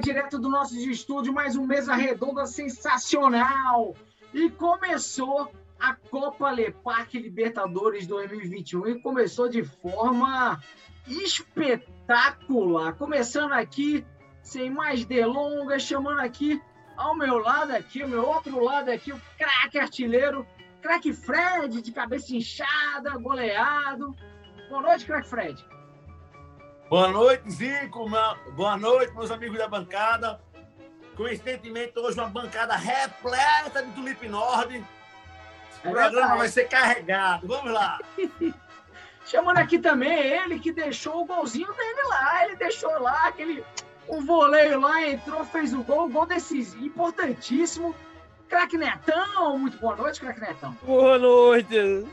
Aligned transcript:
direto 0.00 0.38
do 0.38 0.48
nosso 0.48 0.76
estúdio, 0.76 1.32
mais 1.32 1.56
um 1.56 1.66
Mesa 1.66 1.94
Redonda 1.94 2.46
sensacional. 2.46 3.94
E 4.32 4.48
começou 4.50 5.50
a 5.78 5.94
Copa 5.94 6.50
Leparc 6.50 7.14
Libertadores 7.14 8.06
2021 8.06 8.86
e 8.88 9.00
começou 9.00 9.48
de 9.48 9.64
forma 9.64 10.60
espetacular. 11.06 12.94
Começando 12.94 13.52
aqui, 13.52 14.06
sem 14.42 14.70
mais 14.70 15.04
delongas, 15.04 15.82
chamando 15.82 16.20
aqui 16.20 16.60
ao 16.96 17.14
meu 17.14 17.38
lado 17.38 17.72
aqui, 17.72 18.02
ao 18.02 18.08
meu 18.08 18.26
outro 18.26 18.62
lado 18.62 18.90
aqui, 18.90 19.12
o 19.12 19.20
craque 19.36 19.78
artilheiro, 19.78 20.46
craque 20.80 21.12
Fred, 21.12 21.80
de 21.80 21.92
cabeça 21.92 22.34
inchada, 22.34 23.16
goleado. 23.18 24.14
Boa 24.68 24.82
noite, 24.82 25.06
craque 25.06 25.28
Fred. 25.28 25.77
Boa 26.88 27.08
noite, 27.08 27.50
Zico. 27.50 28.08
Boa 28.52 28.76
noite, 28.78 29.14
meus 29.14 29.30
amigos 29.30 29.58
da 29.58 29.68
bancada. 29.68 30.40
Coincidentemente, 31.14 31.98
hoje 31.98 32.18
uma 32.18 32.30
bancada 32.30 32.76
repleta 32.76 33.82
de 33.82 33.92
Tulipe 33.92 34.26
Nord. 34.26 34.78
O 34.78 34.80
é 34.80 35.90
programa 35.90 36.10
verdade. 36.10 36.38
vai 36.38 36.48
ser 36.48 36.64
carregado. 36.64 37.46
Vamos 37.46 37.72
lá. 37.72 37.98
Chamando 39.26 39.58
aqui 39.58 39.78
também 39.78 40.18
ele 40.18 40.58
que 40.58 40.72
deixou 40.72 41.20
o 41.20 41.26
golzinho 41.26 41.70
dele 41.74 42.02
lá. 42.04 42.44
Ele 42.46 42.56
deixou 42.56 42.98
lá 43.02 43.28
aquele 43.28 43.62
um 44.08 44.24
voleio 44.24 44.80
lá, 44.80 45.06
entrou, 45.06 45.44
fez 45.44 45.74
o 45.74 45.82
gol, 45.82 46.06
um 46.06 46.10
gol 46.10 46.24
decisivo, 46.24 46.82
importantíssimo. 46.82 47.94
Craque 48.48 48.78
Netão, 48.78 49.58
muito 49.58 49.76
boa 49.76 49.94
noite, 49.94 50.20
Craque 50.20 50.40
Netão. 50.40 50.74
Boa 50.82 51.18
noite. 51.18 52.06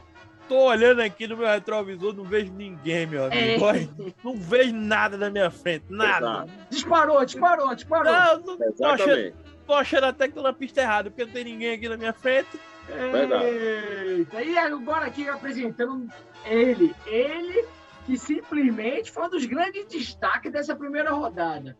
Tô 0.47 0.65
olhando 0.65 1.01
aqui 1.01 1.27
no 1.27 1.37
meu 1.37 1.47
retrovisor, 1.47 2.13
não 2.13 2.23
vejo 2.23 2.53
ninguém, 2.53 3.07
meu 3.07 3.25
amigo. 3.25 3.65
É. 3.67 3.87
Não 4.23 4.35
vejo 4.35 4.73
nada 4.73 5.17
na 5.17 5.29
minha 5.29 5.49
frente, 5.49 5.85
nada. 5.89 6.17
Exato. 6.17 6.51
Disparou, 6.69 7.25
disparou, 7.25 7.75
disparou. 7.75 8.13
Não, 8.13 8.39
não 8.39 8.71
tô, 8.73 8.85
achando, 8.85 9.33
tô 9.65 9.73
achando 9.73 10.03
até 10.05 10.27
que 10.27 10.33
tô 10.35 10.43
na 10.43 10.53
pista 10.53 10.81
errada, 10.81 11.09
porque 11.09 11.25
não 11.25 11.31
tem 11.31 11.43
ninguém 11.43 11.73
aqui 11.73 11.89
na 11.89 11.97
minha 11.97 12.13
frente. 12.13 12.59
Eita, 12.87 14.43
e 14.43 14.57
agora 14.57 15.07
aqui 15.07 15.27
apresentando 15.27 16.07
ele, 16.45 16.93
ele 17.07 17.65
que 18.05 18.17
simplesmente 18.17 19.11
foi 19.11 19.25
um 19.25 19.29
dos 19.29 19.45
grandes 19.45 19.85
destaques 19.85 20.51
dessa 20.51 20.75
primeira 20.75 21.11
rodada. 21.11 21.75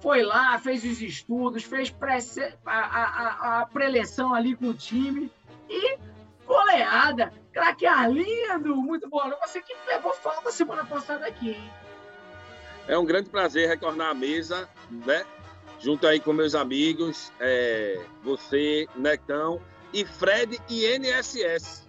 Foi 0.00 0.22
lá, 0.22 0.58
fez 0.58 0.84
os 0.84 1.00
estudos, 1.00 1.62
fez 1.62 1.94
a, 2.66 2.72
a, 2.72 3.60
a 3.60 3.66
preleção 3.66 4.34
ali 4.34 4.54
com 4.54 4.66
o 4.66 4.74
time 4.74 5.30
e 5.68 5.98
goleada. 6.46 7.32
Craque 7.60 7.84
Arlindo, 7.84 8.74
muito 8.74 9.06
bom. 9.06 9.20
Você 9.42 9.60
que 9.60 9.76
levou 9.86 10.14
falta 10.14 10.50
semana 10.50 10.82
passada 10.82 11.26
aqui, 11.26 11.50
hein? 11.50 11.70
É 12.88 12.96
um 12.96 13.04
grande 13.04 13.28
prazer 13.28 13.68
retornar 13.68 14.08
à 14.08 14.14
mesa, 14.14 14.66
né? 14.90 15.26
Junto 15.78 16.06
aí 16.06 16.20
com 16.20 16.32
meus 16.32 16.54
amigos, 16.54 17.30
é, 17.38 18.02
você, 18.22 18.88
Necão 18.96 19.60
e 19.92 20.06
Fred 20.06 20.58
e 20.70 20.86
NSS. 20.86 21.86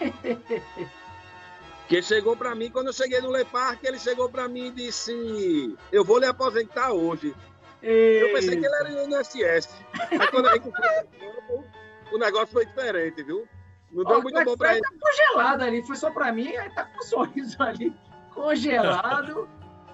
que 1.86 2.02
chegou 2.02 2.36
para 2.36 2.56
mim, 2.56 2.68
quando 2.68 2.88
eu 2.88 2.92
cheguei 2.92 3.20
no 3.20 3.30
Le 3.30 3.44
Parque, 3.44 3.86
ele 3.86 4.00
chegou 4.00 4.28
para 4.28 4.48
mim 4.48 4.66
e 4.66 4.72
disse: 4.72 5.76
Eu 5.92 6.04
vou 6.04 6.18
lhe 6.18 6.26
aposentar 6.26 6.90
hoje. 6.90 7.36
Eita. 7.80 8.26
Eu 8.26 8.32
pensei 8.34 8.56
que 8.56 8.66
ele 8.66 8.74
era 8.74 9.04
INSS. 9.04 9.68
Aí 10.10 10.26
quando 10.28 10.48
a 10.48 10.54
gente 10.54 10.68
foi, 10.72 11.64
o 12.10 12.18
negócio 12.18 12.48
foi 12.48 12.66
diferente, 12.66 13.22
viu? 13.22 13.46
Não 13.92 14.04
deu 14.04 14.22
muito 14.22 14.44
bom 14.44 14.56
pra 14.56 14.72
ele. 14.72 14.82
Tá 14.82 14.90
congelado 15.00 15.62
ali, 15.62 15.82
foi 15.82 15.96
só 15.96 16.10
pra 16.10 16.32
mim, 16.32 16.54
aí 16.56 16.70
tá 16.70 16.84
com 16.84 16.98
um 16.98 17.02
sorriso 17.06 17.62
ali, 17.62 17.94
congelado. 18.34 19.48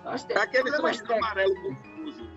Acho 0.05 0.27
que 0.27 0.35
tem 0.35 0.43
Aquele 0.43 0.71
sorriso 0.73 1.13
amarelo 1.13 1.55
confuso. 1.63 2.29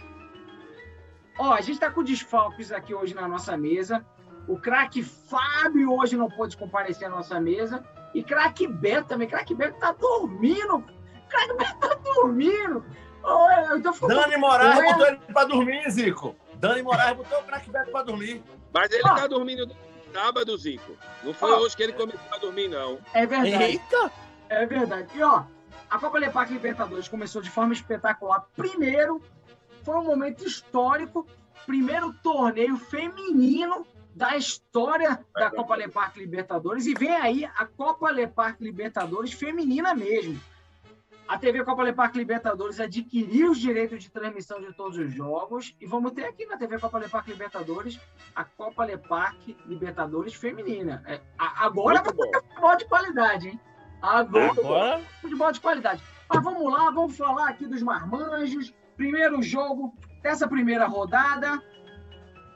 Ó, 1.39 1.53
a 1.53 1.61
gente 1.61 1.79
tá 1.79 1.91
com 1.91 2.03
desfalques 2.03 2.71
aqui 2.71 2.93
hoje 2.93 3.13
na 3.13 3.27
nossa 3.27 3.55
mesa. 3.57 4.05
O 4.47 4.57
craque 4.57 5.03
Fábio 5.03 5.93
hoje 5.93 6.15
não 6.15 6.29
pôde 6.29 6.55
comparecer 6.55 7.07
à 7.07 7.09
nossa 7.09 7.39
mesa. 7.39 7.83
E 8.13 8.23
craque 8.23 8.65
Beto 8.65 9.09
também. 9.09 9.27
Craque 9.27 9.53
Beto 9.53 9.77
tá 9.79 9.91
dormindo. 9.91 10.83
Craque 11.29 11.53
Beto 11.53 11.79
tá 11.79 11.95
dormindo. 11.95 12.85
Oh, 13.23 13.49
eu 13.69 13.81
tô 13.81 14.07
Dani 14.07 14.37
Moraes 14.37 14.83
botou 14.83 15.07
ele 15.07 15.17
pra 15.33 15.43
dormir, 15.43 15.89
Zico. 15.91 16.35
Dani 16.55 16.81
Moraes 16.81 17.17
botou 17.17 17.39
o 17.39 17.43
craque 17.43 17.69
Beto 17.69 17.91
pra 17.91 18.03
dormir. 18.03 18.41
Mas 18.73 18.89
ele 18.91 19.03
ah. 19.05 19.15
tá 19.15 19.27
dormindo 19.27 19.67
sábado, 20.17 20.57
Zico. 20.57 20.97
Não 21.23 21.31
foi 21.31 21.51
oh. 21.51 21.57
hoje 21.57 21.77
que 21.77 21.83
ele 21.83 21.93
começou 21.93 22.19
a 22.31 22.37
dormir, 22.39 22.67
não. 22.67 22.99
É 23.13 23.25
verdade. 23.27 23.63
Eita! 23.63 24.11
É 24.49 24.65
verdade. 24.65 25.09
E, 25.15 25.21
ó, 25.21 25.43
a 25.87 25.99
Copa 25.99 26.17
Lepac 26.17 26.51
Libertadores 26.51 27.07
começou 27.07 27.39
de 27.39 27.51
forma 27.51 27.73
espetacular. 27.73 28.47
Primeiro, 28.55 29.21
foi 29.83 29.95
um 29.95 30.03
momento 30.03 30.43
histórico. 30.43 31.27
Primeiro 31.67 32.11
torneio 32.23 32.77
feminino 32.77 33.85
da 34.15 34.35
história 34.35 35.23
da 35.35 35.51
Copa 35.51 35.75
Leparque 35.75 36.19
Libertadores 36.19 36.87
e 36.87 36.95
vem 36.95 37.11
aí 37.11 37.45
a 37.45 37.65
Copa 37.65 38.09
Leparque 38.09 38.63
Libertadores 38.63 39.33
feminina 39.33 39.93
mesmo. 39.93 40.39
A 41.27 41.37
TV 41.37 41.63
Copa 41.65 41.83
Leparque 41.83 42.17
Libertadores 42.17 42.79
adquiriu 42.79 43.51
os 43.51 43.59
direitos 43.59 44.01
de 44.01 44.09
transmissão 44.09 44.61
de 44.61 44.71
todos 44.73 44.97
os 44.97 45.11
jogos 45.11 45.75
e 45.79 45.85
vamos 45.85 46.13
ter 46.13 46.23
aqui 46.23 46.45
na 46.45 46.57
TV 46.57 46.79
Copa 46.79 46.97
Leparque 46.97 47.31
Libertadores 47.31 47.99
a 48.33 48.45
Copa 48.45 48.85
Leparque 48.85 49.57
Libertadores 49.65 50.33
feminina. 50.33 51.03
É, 51.05 51.19
agora 51.37 52.01
vai 52.01 52.13
ter 52.13 52.41
futebol 52.41 52.77
de 52.77 52.85
qualidade, 52.85 53.49
hein? 53.49 53.59
Agora, 54.01 54.51
agora 54.51 55.01
futebol 55.21 55.51
de 55.51 55.59
qualidade. 55.59 56.03
Mas 56.29 56.43
vamos 56.43 56.71
lá, 56.71 56.91
vamos 56.91 57.17
falar 57.17 57.49
aqui 57.49 57.67
dos 57.67 57.81
marmanjos. 57.81 58.73
Primeiro 58.95 59.41
jogo 59.41 59.93
dessa 60.21 60.47
primeira 60.47 60.85
rodada. 60.87 61.61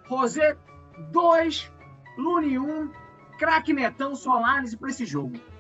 José 0.08 0.58
2, 1.12 1.72
Lune 2.18 2.58
1, 2.58 2.64
um, 2.64 2.92
craque 3.38 3.74
Netão, 3.74 4.16
sua 4.16 4.38
análise 4.38 4.78
para 4.78 4.90
esse 4.90 5.06
jogo. 5.06 5.51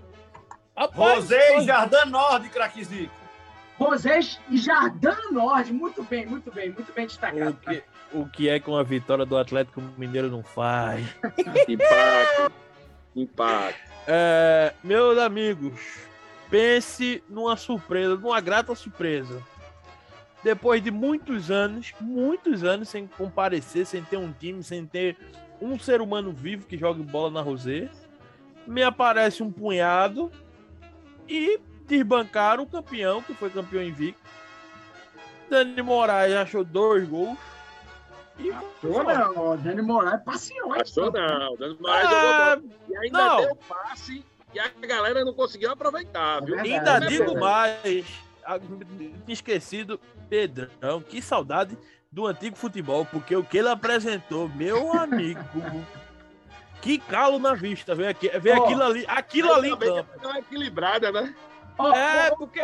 Rosé 0.85 1.59
e 1.59 1.65
Jardim 1.65 2.09
Norte, 2.09 2.49
craque 2.49 2.83
Zico. 2.83 3.13
Rosé 3.77 4.19
e 4.49 4.57
Jardim 4.57 5.31
Norte, 5.31 5.73
muito 5.73 6.03
bem, 6.03 6.25
muito 6.25 6.51
bem, 6.51 6.69
muito 6.69 6.93
bem 6.93 7.07
destacado. 7.07 7.49
O 7.49 7.53
que, 7.53 7.83
o 8.13 8.25
que 8.27 8.49
é 8.49 8.59
que 8.59 8.69
uma 8.69 8.83
vitória 8.83 9.25
do 9.25 9.37
Atlético 9.37 9.81
Mineiro 9.97 10.29
não 10.29 10.43
faz? 10.43 11.05
Empate. 11.67 12.53
Empate. 13.15 13.79
É, 14.07 14.73
meus 14.83 15.17
amigos, 15.17 15.79
pense 16.49 17.23
numa 17.29 17.55
surpresa, 17.55 18.15
numa 18.15 18.39
grata 18.39 18.75
surpresa 18.75 19.41
depois 20.43 20.83
de 20.83 20.89
muitos 20.91 21.51
anos, 21.51 21.93
muitos 21.99 22.63
anos 22.63 22.89
sem 22.89 23.07
comparecer, 23.07 23.85
sem 23.85 24.03
ter 24.03 24.17
um 24.17 24.31
time, 24.31 24.63
sem 24.63 24.85
ter 24.85 25.17
um 25.61 25.77
ser 25.77 26.01
humano 26.01 26.31
vivo 26.31 26.65
que 26.65 26.77
jogue 26.77 27.03
bola 27.03 27.29
na 27.29 27.41
Rosé, 27.41 27.89
me 28.65 28.81
aparece 28.81 29.43
um 29.43 29.51
punhado 29.51 30.31
e 31.31 31.61
desbancaram 31.87 32.63
o 32.63 32.67
campeão, 32.67 33.21
que 33.21 33.33
foi 33.33 33.49
campeão 33.49 33.81
invicto. 33.81 34.21
Dani 35.49 35.81
Moraes 35.81 36.33
achou 36.33 36.63
dois 36.63 37.07
gols. 37.07 37.37
E 38.37 38.51
achou 38.51 39.03
não, 39.03 39.57
Dani 39.57 39.81
Moraes 39.81 40.21
passeou. 40.23 40.73
Achou 40.73 41.11
não, 41.11 41.55
Dani 41.55 41.77
Moraes 41.79 42.07
ah, 42.07 42.55
jogou. 42.55 42.69
E 42.89 42.97
ainda 42.97 43.17
não. 43.17 43.37
deu 43.37 43.55
passe 43.55 44.25
e 44.53 44.59
a 44.59 44.67
galera 44.85 45.23
não 45.23 45.33
conseguiu 45.33 45.71
aproveitar, 45.71 46.43
viu? 46.43 46.59
Ainda 46.59 46.97
é 46.97 46.99
digo 47.07 47.39
mais 47.39 48.05
tinha 48.85 49.13
esquecido 49.27 49.99
Pedrão. 50.29 51.01
Que 51.01 51.21
saudade 51.21 51.77
do 52.11 52.27
antigo 52.27 52.57
futebol, 52.57 53.05
porque 53.05 53.35
o 53.35 53.43
que 53.43 53.57
ele 53.57 53.69
apresentou, 53.69 54.49
meu 54.49 54.91
amigo. 54.93 55.39
Que 56.81 56.97
calo 56.97 57.37
na 57.39 57.53
vista, 57.53 57.93
vem 57.93 58.07
aqui, 58.07 58.27
vem 58.39 58.57
oh, 58.57 58.63
aquilo 58.63 58.83
ali, 58.83 59.05
aquilo 59.07 59.53
ali 59.53 59.69
em 59.69 59.77
campo. 59.77 60.09
Uma 60.23 60.39
equilibrada, 60.39 61.11
né? 61.11 61.33
Oh, 61.77 61.89
é, 61.89 62.31
oh, 62.31 62.37
porque 62.37 62.61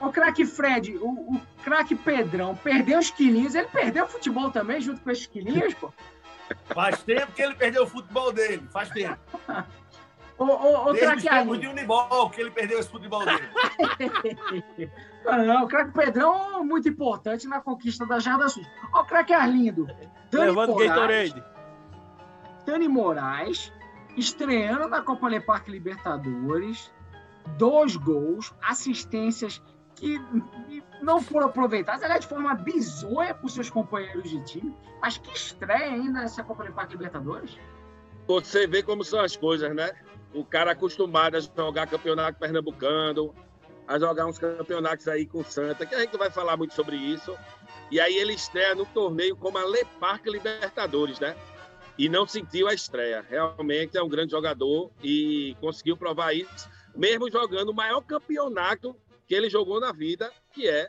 o 0.00 0.10
craque 0.10 0.44
Fred, 0.44 0.96
o, 0.98 1.08
o 1.08 1.40
craque 1.62 1.94
Pedrão 1.94 2.54
perdeu 2.56 2.98
os 2.98 3.10
quilinhos, 3.10 3.54
ele 3.54 3.68
perdeu 3.68 4.04
o 4.04 4.08
futebol 4.08 4.50
também 4.50 4.80
junto 4.80 5.00
com 5.00 5.10
esses 5.10 5.26
quilinhos, 5.26 5.74
pô. 5.74 5.92
Faz 6.66 7.02
tempo 7.02 7.32
que 7.32 7.42
ele 7.42 7.54
perdeu 7.54 7.84
o 7.84 7.86
futebol 7.86 8.32
dele, 8.32 8.66
faz 8.72 8.90
tempo. 8.90 9.18
Ô, 10.38 10.44
ô, 10.44 10.84
ô 10.86 10.92
Desde 10.92 11.58
de 11.58 11.66
Unibol, 11.66 12.30
que 12.30 12.40
ele 12.40 12.52
perdeu 12.52 12.78
esse 12.78 12.88
futebol 12.88 13.24
dele. 13.24 13.42
não, 15.26 15.64
o 15.64 15.66
craque 15.66 15.90
Pedrão 15.90 16.64
muito 16.64 16.88
importante 16.88 17.48
na 17.48 17.60
conquista 17.60 18.06
da 18.06 18.20
Jarda 18.20 18.48
Sul. 18.48 18.64
Ó, 18.92 19.00
o 19.00 19.04
craque 19.04 19.32
Arlindo. 19.32 19.88
Levando 20.32 20.76
Gatorade. 20.76 21.42
Dani 22.68 22.86
Moraes, 22.86 23.72
estreando 24.14 24.88
na 24.88 25.00
Copa 25.00 25.26
Leparque 25.26 25.70
Libertadores, 25.70 26.92
dois 27.56 27.96
gols, 27.96 28.54
assistências 28.62 29.62
que 29.94 30.20
não 31.00 31.18
foram 31.22 31.46
aproveitadas, 31.46 32.02
aliás, 32.02 32.20
de 32.20 32.26
forma 32.26 32.54
bizonha 32.54 33.34
por 33.34 33.48
seus 33.50 33.70
companheiros 33.70 34.28
de 34.28 34.44
time, 34.44 34.76
mas 35.00 35.16
que 35.16 35.32
estreia 35.34 35.94
ainda 35.94 36.20
nessa 36.20 36.44
Copa 36.44 36.62
Leparque 36.62 36.92
Libertadores. 36.92 37.56
Você 38.26 38.66
vê 38.66 38.82
como 38.82 39.02
são 39.02 39.20
as 39.20 39.34
coisas, 39.34 39.74
né? 39.74 39.90
o 40.34 40.44
cara 40.44 40.72
acostumado 40.72 41.36
a 41.36 41.40
jogar 41.40 41.86
campeonato 41.86 42.38
pernambucano, 42.38 43.34
a 43.86 43.98
jogar 43.98 44.26
uns 44.26 44.38
campeonatos 44.38 45.08
aí 45.08 45.24
com 45.24 45.42
Santa, 45.42 45.86
que 45.86 45.94
a 45.94 46.00
gente 46.00 46.18
vai 46.18 46.30
falar 46.30 46.58
muito 46.58 46.74
sobre 46.74 46.96
isso. 46.96 47.34
E 47.90 47.98
aí 47.98 48.14
ele 48.14 48.34
estreia 48.34 48.74
no 48.74 48.84
torneio 48.84 49.34
como 49.34 49.56
a 49.56 49.64
Le 49.64 49.86
Parque 49.98 50.28
Libertadores, 50.28 51.18
né? 51.18 51.34
E 51.98 52.08
não 52.08 52.26
sentiu 52.26 52.68
a 52.68 52.74
estreia. 52.74 53.24
Realmente 53.28 53.98
é 53.98 54.02
um 54.02 54.08
grande 54.08 54.30
jogador 54.30 54.90
e 55.02 55.56
conseguiu 55.60 55.96
provar 55.96 56.32
isso, 56.32 56.70
mesmo 56.94 57.30
jogando 57.30 57.70
o 57.70 57.74
maior 57.74 58.00
campeonato 58.00 58.96
que 59.26 59.34
ele 59.34 59.50
jogou 59.50 59.80
na 59.80 59.92
vida, 59.92 60.30
que 60.52 60.68
é 60.68 60.88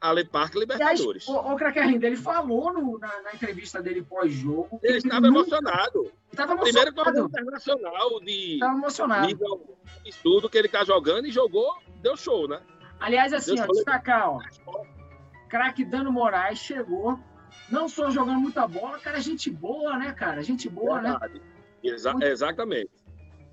a 0.00 0.12
Le 0.12 0.24
Parque 0.24 0.58
Libertadores. 0.58 1.26
o, 1.28 1.34
o 1.34 1.56
Craquerrindo, 1.56 2.06
ele 2.06 2.16
falou 2.16 2.72
no, 2.72 2.98
na, 2.98 3.20
na, 3.22 3.34
entrevista 3.34 3.82
dele 3.82 4.02
pós-jogo. 4.02 4.78
Ele, 4.82 4.98
estava 4.98 5.26
emocionado. 5.26 6.12
Estava 6.30 6.52
emocionado. 6.52 6.62
Primeiro 6.62 6.92
torneio 6.92 7.26
internacional 7.26 8.20
de 8.20 8.54
estava 8.54 8.78
emocionado. 8.78 9.26
nível 9.26 9.78
absurdo 10.00 10.48
que 10.48 10.58
ele 10.58 10.68
está 10.68 10.84
jogando 10.84 11.26
e 11.26 11.32
jogou, 11.32 11.76
deu 12.00 12.16
show, 12.16 12.48
né? 12.48 12.60
Aliás, 13.00 13.32
assim, 13.32 13.54
deu 13.54 13.64
ó, 13.64 13.72
destacar, 13.72 14.30
ó. 14.30 14.40
Craque 15.48 15.84
Dano 15.84 16.12
Moraes 16.12 16.58
chegou, 16.58 17.18
não 17.68 17.88
só 17.88 18.10
jogando 18.10 18.40
muita 18.40 18.66
bola, 18.66 18.98
cara, 18.98 19.20
gente 19.20 19.50
boa, 19.50 19.96
né, 19.96 20.12
cara? 20.12 20.42
Gente 20.42 20.68
boa, 20.68 21.00
né? 21.00 21.10
Verdade. 21.10 21.34
né? 21.34 21.40
Exa 21.82 22.12
Muito... 22.12 22.26
Exatamente. 22.26 22.90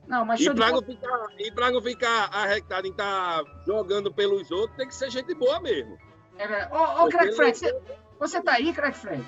Não, 0.08 0.24
mas 0.24 0.40
e 0.40 0.54
para 0.54 0.72
não, 0.72 0.82
ficar, 0.82 1.28
e 1.38 1.72
não 1.72 1.82
ficar 1.82 2.30
arrectado 2.32 2.88
em 2.88 2.92
estar 2.92 3.44
tá 3.44 3.52
jogando 3.66 4.14
pelos 4.14 4.52
outros, 4.52 4.78
tem 4.78 4.88
que 4.88 4.94
ser 4.94 5.10
gente 5.10 5.34
boa 5.34 5.60
mesmo. 5.60 5.98
É 6.38 6.48
verdade. 6.48 6.74
Ô, 6.74 7.06
ô 7.06 7.10
Crack 7.10 7.36
Fred, 7.36 7.58
você, 7.58 7.82
você 8.20 8.42
tá 8.42 8.54
aí, 8.54 8.72
Crack 8.72 8.98
Fred? 8.98 9.26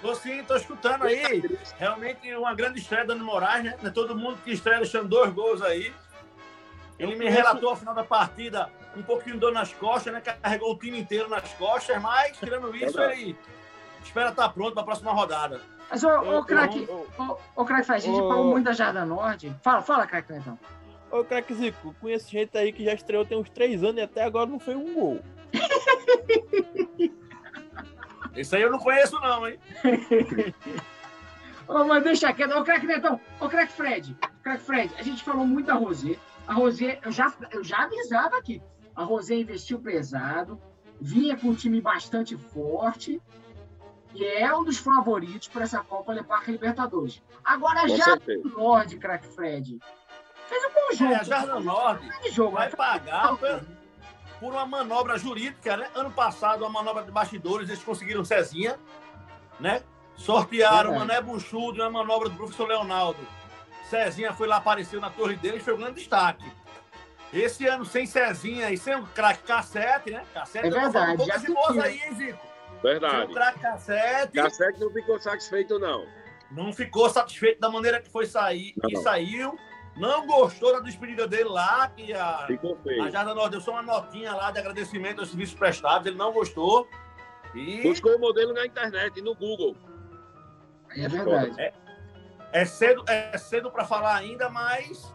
Tô 0.00 0.14
sim, 0.14 0.42
tô 0.44 0.56
escutando 0.56 1.04
aí. 1.04 1.42
Realmente 1.78 2.34
uma 2.34 2.54
grande 2.54 2.80
estreia 2.80 3.04
do 3.04 3.16
Moraes, 3.16 3.64
né? 3.64 3.90
Todo 3.90 4.16
mundo 4.16 4.38
que 4.42 4.52
estreia 4.52 4.78
deixando 4.78 5.08
dois 5.08 5.32
gols 5.32 5.62
aí. 5.62 5.92
Ele 6.98 7.16
me 7.16 7.28
relatou 7.28 7.70
ao 7.70 7.76
final 7.76 7.94
da 7.94 8.04
partida 8.04 8.70
um 8.96 9.02
pouquinho 9.02 9.34
de 9.34 9.40
dor 9.40 9.52
nas 9.52 9.72
costas, 9.72 10.12
né? 10.12 10.20
Carregou 10.20 10.72
o 10.72 10.78
time 10.78 11.00
inteiro 11.00 11.28
nas 11.28 11.52
costas, 11.54 12.00
mas 12.00 12.36
tirando 12.38 12.74
isso, 12.76 13.00
ele 13.00 13.36
espera 14.08 14.30
estar 14.30 14.44
tá 14.44 14.48
pronto 14.48 14.72
para 14.72 14.82
a 14.82 14.86
próxima 14.86 15.12
rodada. 15.12 15.60
Mas, 15.90 16.02
ô, 16.02 16.38
ô 16.38 16.44
craque, 16.44 16.88
ô, 17.18 17.36
ô, 17.56 17.64
craque, 17.64 17.92
a 17.92 17.98
gente 17.98 18.20
ô, 18.20 18.28
falou 18.28 18.50
muito 18.50 18.64
da 18.64 18.72
Jarda 18.72 19.04
Norte. 19.04 19.54
Fala, 19.62 19.82
fala, 19.82 20.06
craque, 20.06 20.32
então. 20.32 20.58
Ô, 21.10 21.22
craque 21.24 21.54
Zico, 21.54 21.94
conheço 22.00 22.30
gente 22.30 22.56
aí 22.56 22.72
que 22.72 22.84
já 22.84 22.94
estreou 22.94 23.24
tem 23.24 23.38
uns 23.38 23.50
três 23.50 23.82
anos 23.84 23.98
e 23.98 24.00
até 24.00 24.24
agora 24.24 24.50
não 24.50 24.58
foi 24.58 24.74
um 24.74 24.94
gol. 24.94 25.20
Isso 28.34 28.56
aí 28.56 28.62
eu 28.62 28.70
não 28.70 28.78
conheço, 28.78 29.18
não, 29.20 29.46
hein? 29.46 29.58
oh, 31.68 31.84
mas 31.84 32.02
deixa 32.02 32.32
quieto. 32.32 32.56
Ô, 32.56 32.64
craque 32.64 32.86
Netão, 32.86 33.20
ô, 33.40 33.48
craque 33.48 33.72
Fred, 33.72 34.16
craque 34.42 34.64
Fred, 34.64 34.92
a 34.98 35.02
gente 35.02 35.22
falou 35.22 35.46
muito 35.46 35.66
da 35.66 35.74
Rosé. 35.74 36.16
A 36.46 36.54
Rosé, 36.54 36.98
eu 37.04 37.12
já, 37.12 37.32
eu 37.52 37.62
já 37.62 37.84
avisava 37.84 38.36
aqui. 38.36 38.60
A 38.96 39.04
Rosé 39.04 39.36
investiu 39.36 39.78
pesado, 39.78 40.60
vinha 41.00 41.36
com 41.36 41.48
um 41.48 41.54
time 41.54 41.80
bastante 41.80 42.36
forte 42.36 43.20
e 44.14 44.24
é 44.24 44.54
um 44.54 44.62
dos 44.62 44.78
favoritos 44.78 45.48
para 45.48 45.64
essa 45.64 45.80
Copa 45.80 46.12
Leparca 46.12 46.50
Libertadores. 46.52 47.20
Agora, 47.44 47.80
com 47.80 47.96
já 47.96 48.18
o 48.44 48.48
Lorde, 48.48 48.96
craque 48.96 49.26
Fred, 49.26 49.80
fez 50.48 50.64
um 50.64 50.68
bom 50.68 50.96
jogo. 50.96 51.12
É, 51.12 51.16
a 51.16 51.22
Jardim 51.24 51.64
Lorde 51.64 52.10
vai 52.52 52.70
pagar 52.70 53.36
por 53.36 54.52
uma 54.52 54.66
manobra 54.66 55.18
jurídica, 55.18 55.76
né? 55.76 55.88
Ano 55.94 56.12
passado, 56.12 56.60
uma 56.60 56.70
manobra 56.70 57.02
de 57.02 57.10
bastidores, 57.10 57.68
eles 57.68 57.82
conseguiram 57.82 58.24
Cezinha, 58.24 58.78
né? 59.58 59.82
Sortearam 60.16 60.92
o 60.92 60.98
Mané 60.98 61.20
Buchudo 61.20 61.82
uma 61.82 61.90
manobra 61.90 62.28
do 62.28 62.36
professor 62.36 62.68
Leonardo. 62.68 63.18
Cezinha 63.90 64.32
foi 64.32 64.46
lá, 64.46 64.56
apareceu 64.56 65.00
na 65.00 65.10
torre 65.10 65.34
dele 65.36 65.56
e 65.56 65.60
foi 65.60 65.74
um 65.74 65.78
grande 65.78 65.96
destaque. 65.96 66.44
Esse 67.32 67.66
ano 67.66 67.84
sem 67.84 68.06
Cezinha 68.06 68.70
e 68.70 68.78
sem 68.78 68.94
o 68.94 69.04
craque 69.08 69.42
Cassete, 69.42 70.12
né? 70.12 70.24
Cassete 70.32 70.68
é 70.68 70.70
verdade. 70.70 71.16
Poucas 71.16 71.42
já 71.42 71.52
boas 71.52 71.78
aí, 71.78 72.00
hein, 72.00 72.14
Zico? 72.14 72.53
Verdade. 72.84 73.32
Craque 73.32 73.60
Cassete. 73.60 74.32
Cassete 74.34 74.78
não 74.78 74.90
ficou 74.90 75.18
satisfeito, 75.18 75.78
não. 75.78 76.06
Não 76.50 76.70
ficou 76.70 77.08
satisfeito 77.08 77.58
da 77.58 77.70
maneira 77.70 77.98
que 77.98 78.10
foi 78.10 78.26
sair 78.26 78.74
e 78.86 78.96
saiu. 78.98 79.58
Não 79.96 80.26
gostou 80.26 80.72
da 80.72 80.80
despedida 80.80 81.26
dele 81.26 81.48
lá, 81.48 81.88
que 81.88 82.12
a, 82.12 82.46
a 83.04 83.10
Jarda 83.10 83.34
Norte 83.34 83.52
deu 83.52 83.60
só 83.60 83.70
uma 83.70 83.82
notinha 83.82 84.34
lá 84.34 84.50
de 84.50 84.58
agradecimento 84.58 85.20
aos 85.20 85.30
serviços 85.30 85.54
prestados, 85.54 86.06
ele 86.06 86.16
não 86.16 86.32
gostou. 86.32 86.86
E... 87.54 87.80
Buscou 87.82 88.16
o 88.16 88.18
modelo 88.18 88.52
na 88.52 88.66
internet, 88.66 89.22
no 89.22 89.34
Google. 89.34 89.76
É 90.90 91.08
verdade. 91.08 91.54
É, 91.58 91.72
é 92.52 92.64
cedo, 92.64 93.04
é 93.08 93.38
cedo 93.38 93.70
para 93.70 93.84
falar 93.84 94.16
ainda, 94.16 94.50
mas 94.50 95.14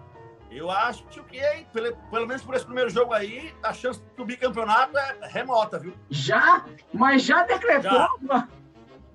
eu 0.51 0.71
acho 0.71 1.03
que, 1.23 1.39
pelo, 1.71 1.95
pelo 1.95 2.27
menos 2.27 2.43
por 2.43 2.55
esse 2.55 2.65
primeiro 2.65 2.89
jogo 2.89 3.13
aí, 3.13 3.53
a 3.61 3.71
chance 3.71 4.01
do 4.17 4.25
bicampeonato 4.25 4.97
é 4.97 5.17
remota, 5.27 5.77
viu? 5.77 5.93
Já? 6.09 6.65
Mas 6.93 7.23
já 7.23 7.43
decretou? 7.43 8.07
Já. 8.27 8.47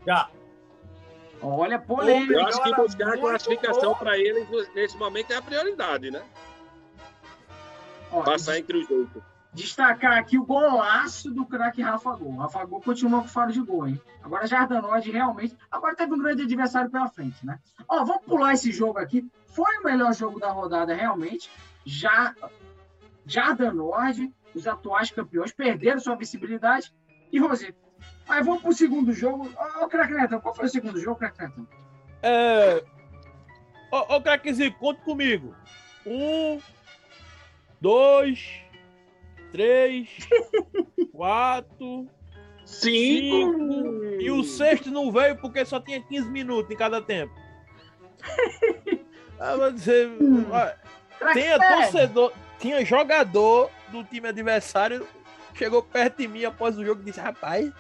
já. 0.06 0.30
Olha, 1.42 1.78
polêmica. 1.78 2.34
Eu 2.34 2.46
acho 2.46 2.62
que 2.62 2.74
buscar 2.74 3.14
a 3.14 3.18
classificação 3.18 3.94
para 3.94 4.16
eles 4.16 4.48
nesse 4.74 4.96
momento 4.96 5.32
é 5.32 5.36
a 5.36 5.42
prioridade, 5.42 6.10
né? 6.10 6.22
Ó, 8.10 8.22
Passar 8.22 8.58
entre 8.58 8.78
os 8.78 8.90
oito. 8.90 9.22
Destacar 9.54 10.18
aqui 10.18 10.36
o 10.36 10.44
golaço 10.44 11.30
do 11.30 11.46
craque 11.46 11.80
Rafa 11.80 12.14
Gol. 12.16 12.36
Rafa 12.36 12.64
Gol 12.64 12.80
continua 12.80 13.22
com 13.22 13.28
faro 13.28 13.52
de 13.52 13.60
gol, 13.60 13.86
hein? 13.86 14.00
Agora 14.22 14.46
Jardanode 14.46 15.10
realmente. 15.10 15.56
Agora 15.70 15.94
teve 15.94 16.12
um 16.12 16.18
grande 16.18 16.42
adversário 16.42 16.90
pela 16.90 17.08
frente, 17.08 17.44
né? 17.46 17.58
Ó, 17.88 18.04
vamos 18.04 18.24
pular 18.24 18.52
esse 18.54 18.72
jogo 18.72 18.98
aqui. 18.98 19.24
Foi 19.46 19.78
o 19.78 19.84
melhor 19.84 20.12
jogo 20.12 20.40
da 20.40 20.50
rodada, 20.50 20.94
realmente. 20.94 21.48
Já 21.84 22.34
Jardanode, 23.24 24.32
os 24.54 24.66
atuais 24.66 25.10
campeões, 25.10 25.52
perderam 25.52 26.00
sua 26.00 26.16
visibilidade. 26.16 26.92
E 27.30 27.38
Rosito, 27.38 27.84
Aí 28.28 28.42
vamos 28.42 28.62
pro 28.62 28.72
segundo 28.72 29.12
jogo. 29.12 29.50
Ô, 29.80 29.86
craque 29.86 30.14
Netão, 30.14 30.40
qual 30.40 30.54
foi 30.54 30.66
o 30.66 30.68
segundo 30.68 30.98
jogo, 30.98 31.16
craque 31.16 31.42
Netão? 31.42 31.66
É. 32.22 32.82
Ô, 33.90 34.16
ô 34.16 34.20
craquezinho, 34.20 34.72
conta 34.74 35.00
comigo. 35.02 35.54
Um, 36.06 36.58
dois, 37.80 38.63
três, 39.54 40.08
quatro, 41.14 42.08
cinco. 42.66 43.52
cinco. 43.52 44.04
E 44.20 44.28
o 44.28 44.42
sexto 44.42 44.90
não 44.90 45.12
veio 45.12 45.36
porque 45.36 45.64
só 45.64 45.78
tinha 45.78 46.02
15 46.02 46.28
minutos 46.28 46.68
em 46.72 46.76
cada 46.76 47.00
tempo. 47.00 47.32
ah, 49.38 49.54
vou 49.54 49.70
dizer, 49.70 50.10
tinha 51.32 51.58
torcedor, 51.58 52.32
tinha 52.58 52.84
jogador 52.84 53.70
do 53.90 54.02
time 54.02 54.26
adversário, 54.26 55.06
chegou 55.54 55.84
perto 55.84 56.18
de 56.18 56.26
mim 56.26 56.44
após 56.44 56.76
o 56.76 56.84
jogo 56.84 57.02
e 57.02 57.04
disse: 57.04 57.20
Rapaz, 57.20 57.72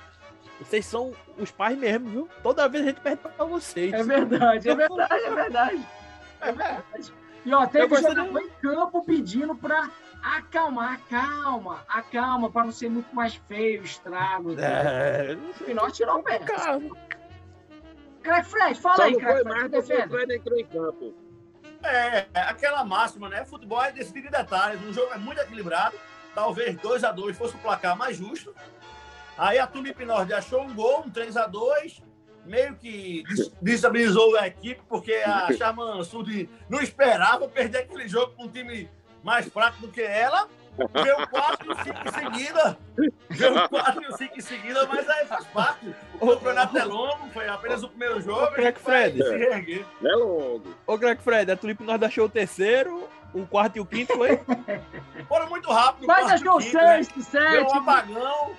vocês 0.60 0.86
são 0.86 1.12
os 1.36 1.50
pais 1.50 1.76
mesmo, 1.76 2.08
viu? 2.08 2.28
Toda 2.40 2.68
vez 2.68 2.84
a 2.84 2.88
gente 2.90 3.00
perde 3.00 3.20
pra 3.20 3.44
vocês. 3.44 3.92
É 3.92 4.04
verdade, 4.04 4.68
é 4.68 4.74
verdade, 4.76 5.24
é 5.24 5.34
verdade. 5.34 5.86
É 6.40 6.52
verdade. 6.52 7.10
E 7.46 7.54
ó, 7.54 7.66
teve 7.66 7.96
jogador 7.96 8.38
de... 8.38 8.44
em 8.44 8.50
campo 8.60 9.02
pedindo 9.02 9.54
pra 9.54 9.90
acalmar, 10.24 11.00
calma, 11.08 11.84
acalma, 11.86 12.50
para 12.50 12.64
não 12.64 12.72
ser 12.72 12.88
muito 12.88 13.14
mais 13.14 13.34
feio 13.34 13.82
o 13.82 13.84
estrago. 13.84 14.58
É, 14.58 15.36
e 15.66 15.74
nós 15.74 15.92
tirou 15.94 16.18
o 16.18 16.22
pé. 16.22 16.38
Calma. 16.38 16.96
Crack 18.22 18.48
Fred, 18.48 18.80
fala 18.80 18.96
Só 18.96 19.02
aí, 19.02 19.16
Crack 19.16 19.42
Fred. 19.42 19.76
O 19.76 20.08
Fred 20.08 20.34
entrou 20.34 20.58
em 20.58 20.64
campo. 20.64 21.14
É, 21.82 22.26
aquela 22.34 22.82
máxima, 22.82 23.28
né? 23.28 23.44
Futebol 23.44 23.82
é 23.82 23.92
decidido 23.92 24.28
em 24.28 24.30
detalhes. 24.30 24.82
O 24.82 24.92
jogo 24.92 25.12
é 25.12 25.18
muito 25.18 25.40
equilibrado. 25.42 25.96
Talvez 26.34 26.74
2 26.78 27.04
a 27.04 27.12
2 27.12 27.36
fosse 27.36 27.54
o 27.54 27.58
placar 27.58 27.96
mais 27.96 28.16
justo. 28.16 28.54
Aí 29.36 29.58
a 29.58 29.66
Tulipe 29.66 30.06
Nord 30.06 30.32
achou 30.32 30.62
um 30.62 30.74
gol, 30.74 31.04
um 31.06 31.10
3 31.10 31.36
a 31.36 31.46
2 31.46 32.02
meio 32.46 32.74
que 32.76 33.24
desestabilizou 33.60 34.36
a 34.36 34.46
equipe, 34.46 34.82
porque 34.88 35.14
a 35.14 35.52
Charman 35.56 36.02
Sud 36.04 36.48
não 36.68 36.80
esperava 36.80 37.48
perder 37.48 37.78
aquele 37.78 38.06
jogo 38.06 38.34
com 38.34 38.44
um 38.44 38.48
time 38.48 38.88
mais 39.24 39.48
fraco 39.48 39.80
do 39.80 39.88
que 39.88 40.02
ela. 40.02 40.48
Deu 40.76 41.28
4 41.28 41.72
e 41.72 41.84
5 41.84 41.98
em 42.08 42.12
seguida. 42.12 42.78
Deu 43.30 43.68
4 43.68 44.02
e 44.02 44.16
5 44.18 44.38
em 44.38 44.40
seguida, 44.40 44.86
mas 44.86 45.08
aí 45.08 45.26
faz 45.26 45.46
parte. 45.46 45.94
O 46.20 46.26
campeonato 46.26 46.76
é 46.76 46.84
longo, 46.84 47.30
foi 47.30 47.48
apenas 47.48 47.82
o 47.84 47.88
primeiro 47.88 48.20
jogo. 48.20 48.44
O 48.44 48.50
Greg 48.52 48.78
Fred. 48.78 49.22
É 49.22 50.16
longo. 50.16 50.74
Ô, 50.86 50.98
Greg 50.98 51.22
Fred, 51.22 51.50
a 51.50 51.56
Tulipe 51.56 51.84
Nord 51.84 52.04
achou 52.04 52.26
o 52.26 52.28
terceiro, 52.28 53.08
o 53.32 53.46
quarto 53.46 53.76
e 53.76 53.80
o 53.80 53.86
quinto 53.86 54.14
foi? 54.14 54.40
Foram 55.28 55.48
muito 55.48 55.70
rápido. 55.70 56.06
Mas 56.06 56.30
achou 56.30 56.56
o 56.56 56.60
sexto, 56.60 57.18
né? 57.18 57.24
sétimo. 57.24 57.50
Deu 57.52 57.66
um 57.66 57.74
apagão. 57.74 58.50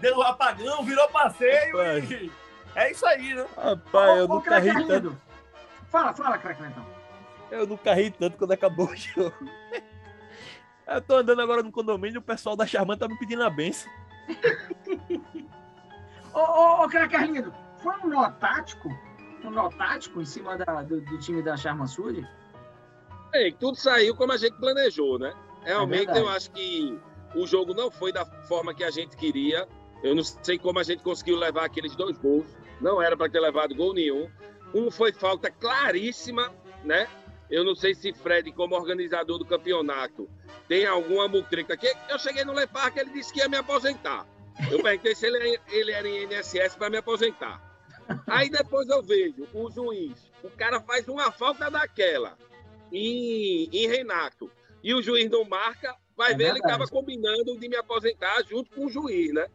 Deu 0.00 0.16
um 0.16 0.22
apagão, 0.22 0.82
virou 0.82 1.08
passeio 1.08 1.76
Rapaz. 1.76 2.10
e. 2.10 2.32
É 2.74 2.90
isso 2.90 3.04
aí, 3.04 3.34
né? 3.34 3.44
Rapaz, 3.56 4.18
eu 4.18 4.28
nunca 4.28 4.58
ri 4.58 4.86
tanto. 4.86 5.16
Fala, 5.90 6.14
fala, 6.14 6.38
craque 6.38 6.62
então. 6.62 6.99
Eu 7.50 7.66
nunca 7.66 7.94
ri 7.94 8.10
tanto 8.10 8.36
quando 8.36 8.52
acabou 8.52 8.86
o 8.86 8.94
jogo. 8.96 9.34
Eu 10.86 11.00
tô 11.02 11.16
andando 11.16 11.40
agora 11.40 11.62
no 11.62 11.72
condomínio 11.72 12.16
e 12.16 12.18
o 12.18 12.22
pessoal 12.22 12.56
da 12.56 12.66
Charman 12.66 12.96
tá 12.96 13.08
me 13.08 13.18
pedindo 13.18 13.42
a 13.42 13.50
benção. 13.50 13.90
ô, 16.34 16.38
ô, 16.38 16.84
ô, 16.84 16.88
craque 16.88 17.16
Arlindo, 17.16 17.52
foi 17.82 17.96
um 17.98 18.08
nó 18.08 18.30
tático? 18.32 18.88
Um 19.44 19.50
nó 19.50 19.68
tático 19.70 20.20
em 20.20 20.24
cima 20.24 20.56
da, 20.56 20.82
do, 20.82 21.00
do 21.00 21.18
time 21.18 21.42
da 21.42 21.56
Charman 21.56 21.86
Sud? 21.86 22.26
É, 23.32 23.50
tudo 23.52 23.76
saiu 23.76 24.14
como 24.16 24.32
a 24.32 24.36
gente 24.36 24.56
planejou, 24.56 25.18
né? 25.18 25.32
Realmente, 25.62 26.10
é 26.10 26.18
eu 26.18 26.28
acho 26.28 26.50
que 26.50 26.98
o 27.34 27.46
jogo 27.46 27.74
não 27.74 27.90
foi 27.90 28.12
da 28.12 28.24
forma 28.24 28.74
que 28.74 28.82
a 28.82 28.90
gente 28.90 29.16
queria. 29.16 29.68
Eu 30.02 30.14
não 30.14 30.24
sei 30.24 30.58
como 30.58 30.78
a 30.78 30.82
gente 30.82 31.02
conseguiu 31.02 31.36
levar 31.36 31.64
aqueles 31.64 31.94
dois 31.94 32.18
gols. 32.18 32.46
Não 32.80 33.00
era 33.00 33.16
para 33.16 33.30
ter 33.30 33.40
levado 33.40 33.74
gol 33.74 33.94
nenhum. 33.94 34.28
Um 34.74 34.90
foi 34.90 35.12
falta 35.12 35.50
claríssima, 35.50 36.50
né? 36.84 37.06
Eu 37.50 37.64
não 37.64 37.74
sei 37.74 37.94
se 37.94 38.12
Fred, 38.12 38.52
como 38.52 38.76
organizador 38.76 39.38
do 39.38 39.44
campeonato, 39.44 40.28
tem 40.68 40.86
alguma 40.86 41.26
mutrica. 41.26 41.74
aqui. 41.74 41.88
eu 42.08 42.18
cheguei 42.18 42.44
no 42.44 42.52
Le 42.52 42.66
Parque, 42.66 43.00
ele 43.00 43.10
disse 43.10 43.32
que 43.32 43.40
ia 43.40 43.48
me 43.48 43.56
aposentar. 43.56 44.26
Eu 44.70 44.82
perguntei 44.82 45.14
se 45.14 45.26
ele, 45.26 45.58
ele 45.68 45.90
era 45.90 46.08
em 46.08 46.24
INSS 46.24 46.76
para 46.76 46.90
me 46.90 46.98
aposentar. 46.98 47.60
Aí 48.26 48.48
depois 48.48 48.88
eu 48.88 49.02
vejo 49.02 49.46
o 49.52 49.70
juiz, 49.70 50.30
o 50.42 50.50
cara 50.50 50.80
faz 50.80 51.08
uma 51.08 51.30
falta 51.30 51.70
daquela 51.70 52.36
em, 52.92 53.68
em 53.72 53.86
Renato 53.86 54.50
e 54.82 54.94
o 54.94 55.02
juiz 55.02 55.30
não 55.30 55.44
marca, 55.44 55.94
vai 56.16 56.32
é 56.32 56.36
ver, 56.36 56.44
verdade. 56.44 56.58
ele 56.58 56.72
estava 56.72 56.88
combinando 56.88 57.58
de 57.58 57.68
me 57.68 57.76
aposentar 57.76 58.42
junto 58.44 58.70
com 58.70 58.86
o 58.86 58.90
juiz, 58.90 59.32
né? 59.32 59.46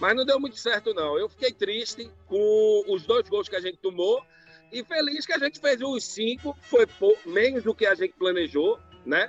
Mas 0.00 0.16
não 0.16 0.24
deu 0.24 0.40
muito 0.40 0.56
certo, 0.56 0.94
não. 0.94 1.18
Eu 1.18 1.28
fiquei 1.28 1.52
triste 1.52 2.10
com 2.26 2.84
os 2.88 3.04
dois 3.04 3.28
gols 3.28 3.48
que 3.48 3.56
a 3.56 3.60
gente 3.60 3.78
tomou 3.78 4.24
e 4.72 4.82
feliz 4.82 5.26
que 5.26 5.32
a 5.32 5.38
gente 5.38 5.60
fez 5.60 5.80
os 5.82 6.04
cinco, 6.04 6.56
foi 6.62 6.86
menos 7.26 7.62
do 7.62 7.74
que 7.74 7.86
a 7.86 7.94
gente 7.94 8.14
planejou, 8.14 8.80
né? 9.04 9.28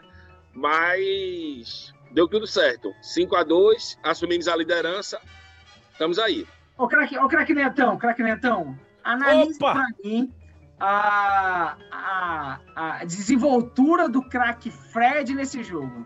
Mas 0.53 1.93
deu 2.11 2.27
tudo 2.27 2.47
certo. 2.47 2.93
5 3.01 3.35
a 3.35 3.43
2 3.43 3.99
assumimos 4.03 4.47
a 4.47 4.55
liderança, 4.55 5.19
estamos 5.91 6.17
aí. 6.17 6.47
Ô, 6.77 6.87
craque, 6.87 7.17
ô, 7.17 7.27
craque 7.27 7.53
Netão, 7.53 7.97
craque 7.97 8.23
Netão, 8.23 8.77
analise 9.03 9.59
para 9.59 9.85
mim 10.03 10.33
a, 10.79 11.77
a, 11.91 12.59
a 12.75 13.05
desenvoltura 13.05 14.07
do 14.07 14.21
craque 14.23 14.71
Fred 14.71 15.33
nesse 15.35 15.63
jogo. 15.63 16.05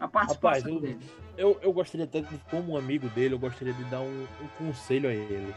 A 0.00 0.08
participação 0.08 0.60
Rapaz, 0.60 0.66
eu, 0.66 0.80
dele. 0.80 1.10
Eu, 1.38 1.58
eu 1.62 1.72
gostaria 1.72 2.04
até, 2.04 2.20
de, 2.20 2.38
como 2.50 2.72
um 2.72 2.76
amigo 2.76 3.08
dele, 3.10 3.34
eu 3.34 3.38
gostaria 3.38 3.72
de 3.72 3.84
dar 3.84 4.00
um, 4.00 4.26
um 4.42 4.48
conselho 4.58 5.08
a 5.08 5.12
ele. 5.12 5.54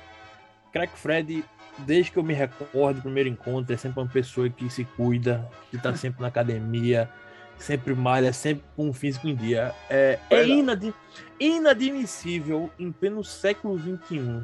Crack 0.72 0.98
Fred, 0.98 1.44
desde 1.86 2.12
que 2.12 2.18
eu 2.18 2.24
me 2.24 2.34
recordo, 2.34 3.02
primeiro 3.02 3.30
encontro, 3.30 3.74
é 3.74 3.78
sempre 3.78 4.00
uma 4.00 4.10
pessoa 4.10 4.50
que 4.50 4.70
se 4.70 4.84
cuida, 4.84 5.50
que 5.70 5.78
está 5.78 5.96
sempre 5.96 6.22
na 6.22 6.28
academia, 6.28 7.10
sempre 7.58 7.94
malha, 7.94 8.32
sempre 8.34 8.64
com 8.76 8.90
um 8.90 8.94
físico 8.94 9.28
em 9.28 9.36
dia. 9.36 9.74
É, 9.90 10.20
é 10.30 10.48
inad, 10.48 10.94
inadmissível 11.40 12.70
em 12.80 12.92
pleno 12.92 13.24
século 13.24 13.80
XXI 13.80 14.44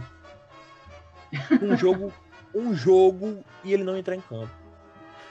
um 1.61 1.77
jogo, 1.77 2.13
um 2.53 2.73
jogo 2.73 3.43
e 3.63 3.73
ele 3.73 3.83
não 3.83 3.97
entrar 3.97 4.15
em 4.15 4.21
campo. 4.21 4.51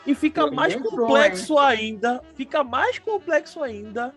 E 0.07 0.15
fica 0.15 0.47
mais 0.51 0.77
complexo 0.77 1.59
ainda, 1.59 2.21
fica 2.35 2.63
mais 2.63 2.99
complexo 2.99 3.63
ainda 3.63 4.15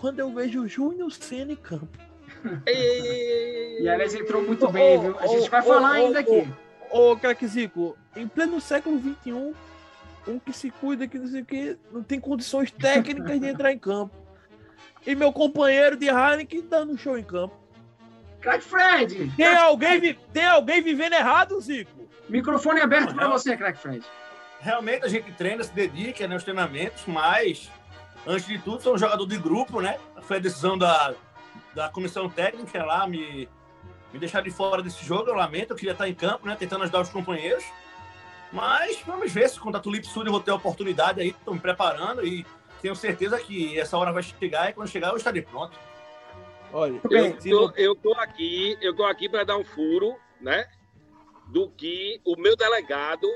quando 0.00 0.18
eu 0.18 0.32
vejo 0.32 0.62
o 0.62 0.68
Júnior 0.68 1.12
Senna 1.12 1.52
em 1.52 1.56
campo. 1.56 1.98
E 2.66 3.88
aliás, 3.88 4.14
entrou 4.14 4.42
muito 4.42 4.68
bem, 4.68 5.00
viu? 5.00 5.16
A 5.18 5.26
gente 5.28 5.48
vai 5.48 5.62
falar 5.62 5.92
ainda 5.92 6.18
aqui. 6.18 6.48
Ô, 6.92 7.16
craque 7.16 7.46
Zico, 7.46 7.96
em 8.14 8.28
pleno 8.28 8.60
século 8.60 9.00
XXI, 9.00 9.54
um 10.28 10.38
que 10.38 10.52
se 10.52 10.70
cuida, 10.70 11.08
que 11.08 11.18
não 11.18 11.26
sei 11.26 11.40
o 11.40 11.44
que, 11.44 11.78
não 11.90 12.02
tem 12.02 12.20
condições 12.20 12.70
técnicas 12.70 13.40
de 13.40 13.46
entrar 13.46 13.72
em 13.72 13.78
campo. 13.78 14.14
E 15.06 15.14
meu 15.14 15.32
companheiro 15.32 15.96
de 15.96 16.08
Heineken 16.08 16.68
dando 16.68 16.98
show 16.98 17.16
em 17.16 17.24
campo. 17.24 17.58
Crack 18.42 18.62
Fred! 18.62 19.32
Tem 19.36 19.56
alguém, 19.56 20.14
tem 20.32 20.44
alguém 20.44 20.82
vivendo 20.82 21.14
errado, 21.14 21.58
Zico? 21.60 22.08
Microfone 22.28 22.80
aberto 22.80 23.14
para 23.14 23.28
você, 23.28 23.56
Crack 23.56 23.78
Fred. 23.78 24.04
Realmente 24.60 25.06
a 25.06 25.08
gente 25.08 25.32
treina, 25.32 25.64
se 25.64 25.72
dedica 25.72 26.28
né, 26.28 26.34
aos 26.34 26.44
treinamentos, 26.44 27.04
mas 27.06 27.70
antes 28.26 28.46
de 28.46 28.58
tudo, 28.58 28.82
sou 28.82 28.94
um 28.94 28.98
jogador 28.98 29.26
de 29.26 29.38
grupo, 29.38 29.80
né? 29.80 29.96
Foi 30.22 30.36
a 30.36 30.40
decisão 30.40 30.76
da, 30.76 31.14
da 31.74 31.88
comissão 31.88 32.28
técnica 32.28 32.84
lá 32.84 33.06
me, 33.06 33.48
me 34.12 34.18
deixar 34.18 34.42
de 34.42 34.50
fora 34.50 34.82
desse 34.82 35.04
jogo. 35.04 35.30
Eu 35.30 35.34
lamento, 35.34 35.72
eu 35.72 35.76
queria 35.76 35.92
estar 35.92 36.08
em 36.08 36.14
campo, 36.14 36.46
né? 36.46 36.54
Tentando 36.54 36.82
ajudar 36.82 37.00
os 37.00 37.08
companheiros. 37.08 37.64
Mas 38.52 39.00
vamos 39.06 39.32
ver 39.32 39.48
se 39.48 39.58
contra 39.58 39.78
a 39.78 39.82
Tulip 39.82 40.06
Sul 40.06 40.24
eu 40.26 40.32
vou 40.32 40.40
ter 40.40 40.50
a 40.50 40.54
oportunidade 40.54 41.20
aí. 41.20 41.28
Estou 41.28 41.54
me 41.54 41.60
preparando 41.60 42.26
e 42.26 42.44
tenho 42.82 42.94
certeza 42.94 43.38
que 43.38 43.78
essa 43.78 43.96
hora 43.96 44.12
vai 44.12 44.22
chegar 44.22 44.68
e 44.68 44.74
quando 44.74 44.88
chegar 44.88 45.08
eu 45.08 45.16
estarei 45.16 45.40
pronto. 45.40 45.78
Olha, 46.72 47.00
eu 47.10 47.38
tô, 47.38 47.72
eu 47.76 47.94
tô 47.94 48.12
aqui, 48.14 48.76
eu 48.80 48.94
tô 48.94 49.04
aqui 49.04 49.28
para 49.28 49.44
dar 49.44 49.56
um 49.56 49.64
furo, 49.64 50.16
né? 50.40 50.66
Do 51.48 51.68
que 51.70 52.20
o 52.24 52.36
meu 52.36 52.56
delegado 52.56 53.26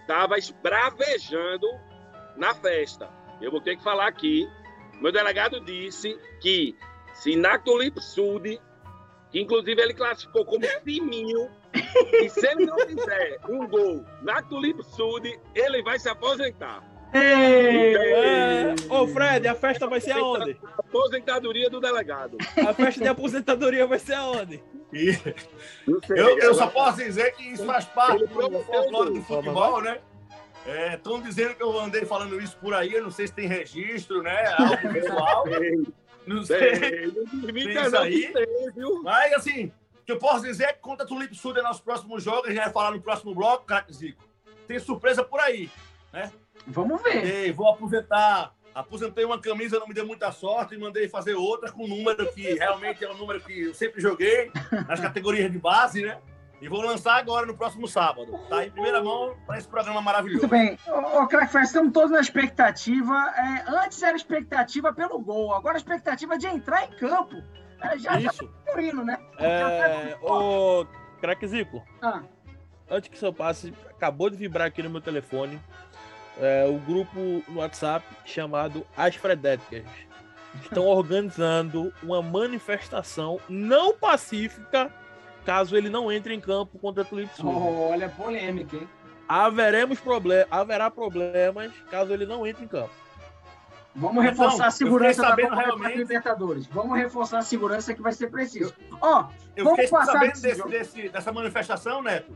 estava 0.00 0.38
esbravejando 0.38 1.66
na 2.36 2.54
festa. 2.54 3.10
Eu 3.40 3.50
vou 3.50 3.60
ter 3.60 3.76
que 3.76 3.82
falar 3.82 4.06
aqui. 4.06 4.48
Meu 5.00 5.12
delegado 5.12 5.60
disse 5.60 6.18
que 6.40 6.74
se 7.14 7.36
na 7.36 7.58
Tulip 7.58 8.00
Sud, 8.00 8.60
que 9.30 9.40
inclusive 9.40 9.80
ele 9.80 9.94
classificou 9.94 10.44
como 10.44 10.64
timinho, 10.84 11.50
e 12.22 12.28
se 12.28 12.46
ele 12.46 12.66
não 12.66 12.78
fizer 12.78 13.38
um 13.48 13.66
gol 13.66 14.04
na 14.22 14.42
Tulip 14.42 14.82
Sud, 14.82 15.38
ele 15.54 15.82
vai 15.82 15.98
se 15.98 16.08
aposentar. 16.08 16.82
É. 17.12 18.74
Ô, 18.90 19.06
Fred, 19.08 19.46
a 19.48 19.54
festa 19.54 19.86
vai 19.86 20.00
ser 20.00 20.12
aonde? 20.12 20.58
Aposentadoria 20.76 21.70
do 21.70 21.80
delegado. 21.80 22.36
A 22.66 22.74
festa 22.74 23.00
de 23.00 23.08
aposentadoria 23.08 23.86
vai 23.86 23.98
ser 23.98 24.14
aonde? 24.14 24.62
eu, 26.10 26.38
eu 26.38 26.54
só 26.54 26.66
posso 26.66 26.98
dizer 26.98 27.34
que 27.34 27.44
isso 27.44 27.64
faz 27.64 27.84
parte 27.86 28.26
do 28.26 28.60
folclore 28.64 29.14
do 29.14 29.22
futebol, 29.22 29.80
né? 29.82 29.98
Estão 30.92 31.18
é, 31.18 31.20
dizendo 31.20 31.54
que 31.54 31.62
eu 31.62 31.78
andei 31.78 32.04
falando 32.04 32.40
isso 32.40 32.56
por 32.56 32.74
aí, 32.74 32.92
eu 32.92 33.04
não 33.04 33.10
sei 33.10 33.28
se 33.28 33.32
tem 33.32 33.46
registro, 33.46 34.22
né? 34.22 34.52
Algo 34.58 34.88
visual. 34.88 35.44
Não 36.26 36.42
sei. 36.44 36.80
Tem 36.80 37.82
isso 37.82 37.96
aí. 37.96 38.32
Mas, 39.02 39.32
assim, 39.34 39.72
o 40.00 40.04
que 40.04 40.12
eu 40.12 40.18
posso 40.18 40.44
dizer 40.44 40.64
é 40.64 40.72
que 40.72 40.80
contra 40.80 41.04
a 41.04 41.08
Tulip 41.08 41.34
Sul 41.34 41.56
é 41.56 41.62
nosso 41.62 41.82
próximo 41.82 42.18
jogo, 42.18 42.46
a 42.46 42.48
gente 42.48 42.58
vai 42.58 42.72
falar 42.72 42.90
no 42.90 43.00
próximo 43.00 43.34
bloco, 43.34 43.64
craque 43.64 43.92
Zico. 43.92 44.24
Tem 44.66 44.78
surpresa 44.78 45.22
por 45.22 45.40
aí, 45.40 45.70
né? 46.12 46.30
Vamos 46.66 47.02
ver. 47.02 47.24
Ei, 47.24 47.52
vou 47.52 47.68
aposentar. 47.68 48.52
Aposentei 48.74 49.24
uma 49.24 49.40
camisa, 49.40 49.78
não 49.78 49.88
me 49.88 49.94
deu 49.94 50.06
muita 50.06 50.30
sorte 50.30 50.74
e 50.74 50.78
mandei 50.78 51.08
fazer 51.08 51.34
outra 51.34 51.72
com 51.72 51.84
um 51.84 51.88
número 51.88 52.30
que 52.34 52.42
realmente 52.54 53.02
é 53.02 53.10
um 53.10 53.16
número 53.16 53.40
que 53.40 53.62
eu 53.62 53.74
sempre 53.74 54.02
joguei 54.02 54.50
nas 54.86 55.00
categorias 55.00 55.50
de 55.50 55.58
base, 55.58 56.02
né? 56.02 56.18
E 56.60 56.68
vou 56.68 56.80
lançar 56.80 57.16
agora 57.16 57.44
no 57.44 57.54
próximo 57.54 57.86
sábado. 57.86 58.38
Tá 58.48 58.64
em 58.64 58.70
primeira 58.70 59.02
mão 59.02 59.36
para 59.46 59.58
esse 59.58 59.68
programa 59.68 60.00
maravilhoso. 60.00 60.48
Muito 60.48 60.50
bem. 60.50 60.78
Ô, 60.88 61.22
ô 61.22 61.26
Crack 61.26 61.54
estamos 61.58 61.92
todos 61.92 62.10
na 62.10 62.20
expectativa. 62.20 63.14
É, 63.36 63.70
antes 63.84 64.02
era 64.02 64.16
expectativa 64.16 64.92
pelo 64.92 65.18
gol, 65.18 65.54
agora 65.54 65.76
a 65.76 65.78
expectativa 65.78 66.34
é 66.34 66.38
de 66.38 66.46
entrar 66.46 66.84
em 66.84 66.96
campo. 66.96 67.42
É, 67.82 67.98
já 67.98 68.18
Isso. 68.18 68.48
tá 68.64 69.04
né? 69.04 69.18
É, 69.38 70.16
ô, 70.22 70.86
Crack 71.20 71.46
Zico. 71.46 71.84
Ah. 72.00 72.22
Antes 72.88 73.10
que 73.10 73.18
seu 73.18 73.32
passe, 73.32 73.74
acabou 73.90 74.30
de 74.30 74.36
vibrar 74.36 74.68
aqui 74.68 74.82
no 74.82 74.88
meu 74.88 75.00
telefone 75.00 75.60
é, 76.38 76.64
o 76.66 76.78
grupo 76.78 77.42
no 77.48 77.58
WhatsApp 77.58 78.06
chamado 78.24 78.86
As 78.96 79.14
Fredéticas. 79.16 79.84
Estão 80.62 80.86
organizando 80.88 81.92
uma 82.02 82.22
manifestação 82.22 83.38
não 83.48 83.96
pacífica 83.96 84.90
caso 85.46 85.76
ele 85.76 85.88
não 85.88 86.10
entre 86.10 86.34
em 86.34 86.40
campo 86.40 86.76
contra 86.78 87.04
o. 87.04 87.46
Oh, 87.46 87.90
olha, 87.90 88.08
polêmica, 88.08 88.76
hein? 88.76 88.88
Haveremos 89.28 89.98
problem 90.00 90.44
haverá 90.50 90.90
problemas 90.90 91.72
caso 91.90 92.12
ele 92.12 92.26
não 92.26 92.46
entre 92.46 92.64
em 92.64 92.68
campo. 92.68 92.90
Vamos 93.94 94.22
reforçar 94.22 94.56
então, 94.56 94.66
a 94.66 94.70
segurança 94.70 95.22
da 95.22 95.36
Copa 95.36 95.54
realmente... 95.54 95.96
Libertadores. 95.96 96.66
Vamos 96.66 96.98
reforçar 96.98 97.38
a 97.38 97.42
segurança 97.42 97.94
que 97.94 98.02
vai 98.02 98.12
ser 98.12 98.30
preciso. 98.30 98.74
Ó, 99.00 99.22
oh, 99.22 99.32
eu 99.56 99.64
vamos 99.64 99.88
passar 99.88 100.12
sabendo 100.12 100.38
desse, 100.38 100.68
desse, 100.68 101.08
dessa 101.08 101.32
manifestação, 101.32 102.02
Neto. 102.02 102.30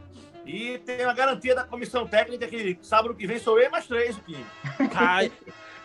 E 0.46 0.78
tem 0.78 1.04
a 1.04 1.12
garantia 1.12 1.54
da 1.54 1.64
comissão 1.64 2.06
técnica 2.06 2.46
que 2.46 2.78
sábado 2.80 3.14
que 3.14 3.26
vem 3.26 3.38
sou 3.38 3.60
eu 3.60 3.70
mais 3.70 3.86
três 3.86 4.16
o 4.16 4.20
time. 4.22 4.44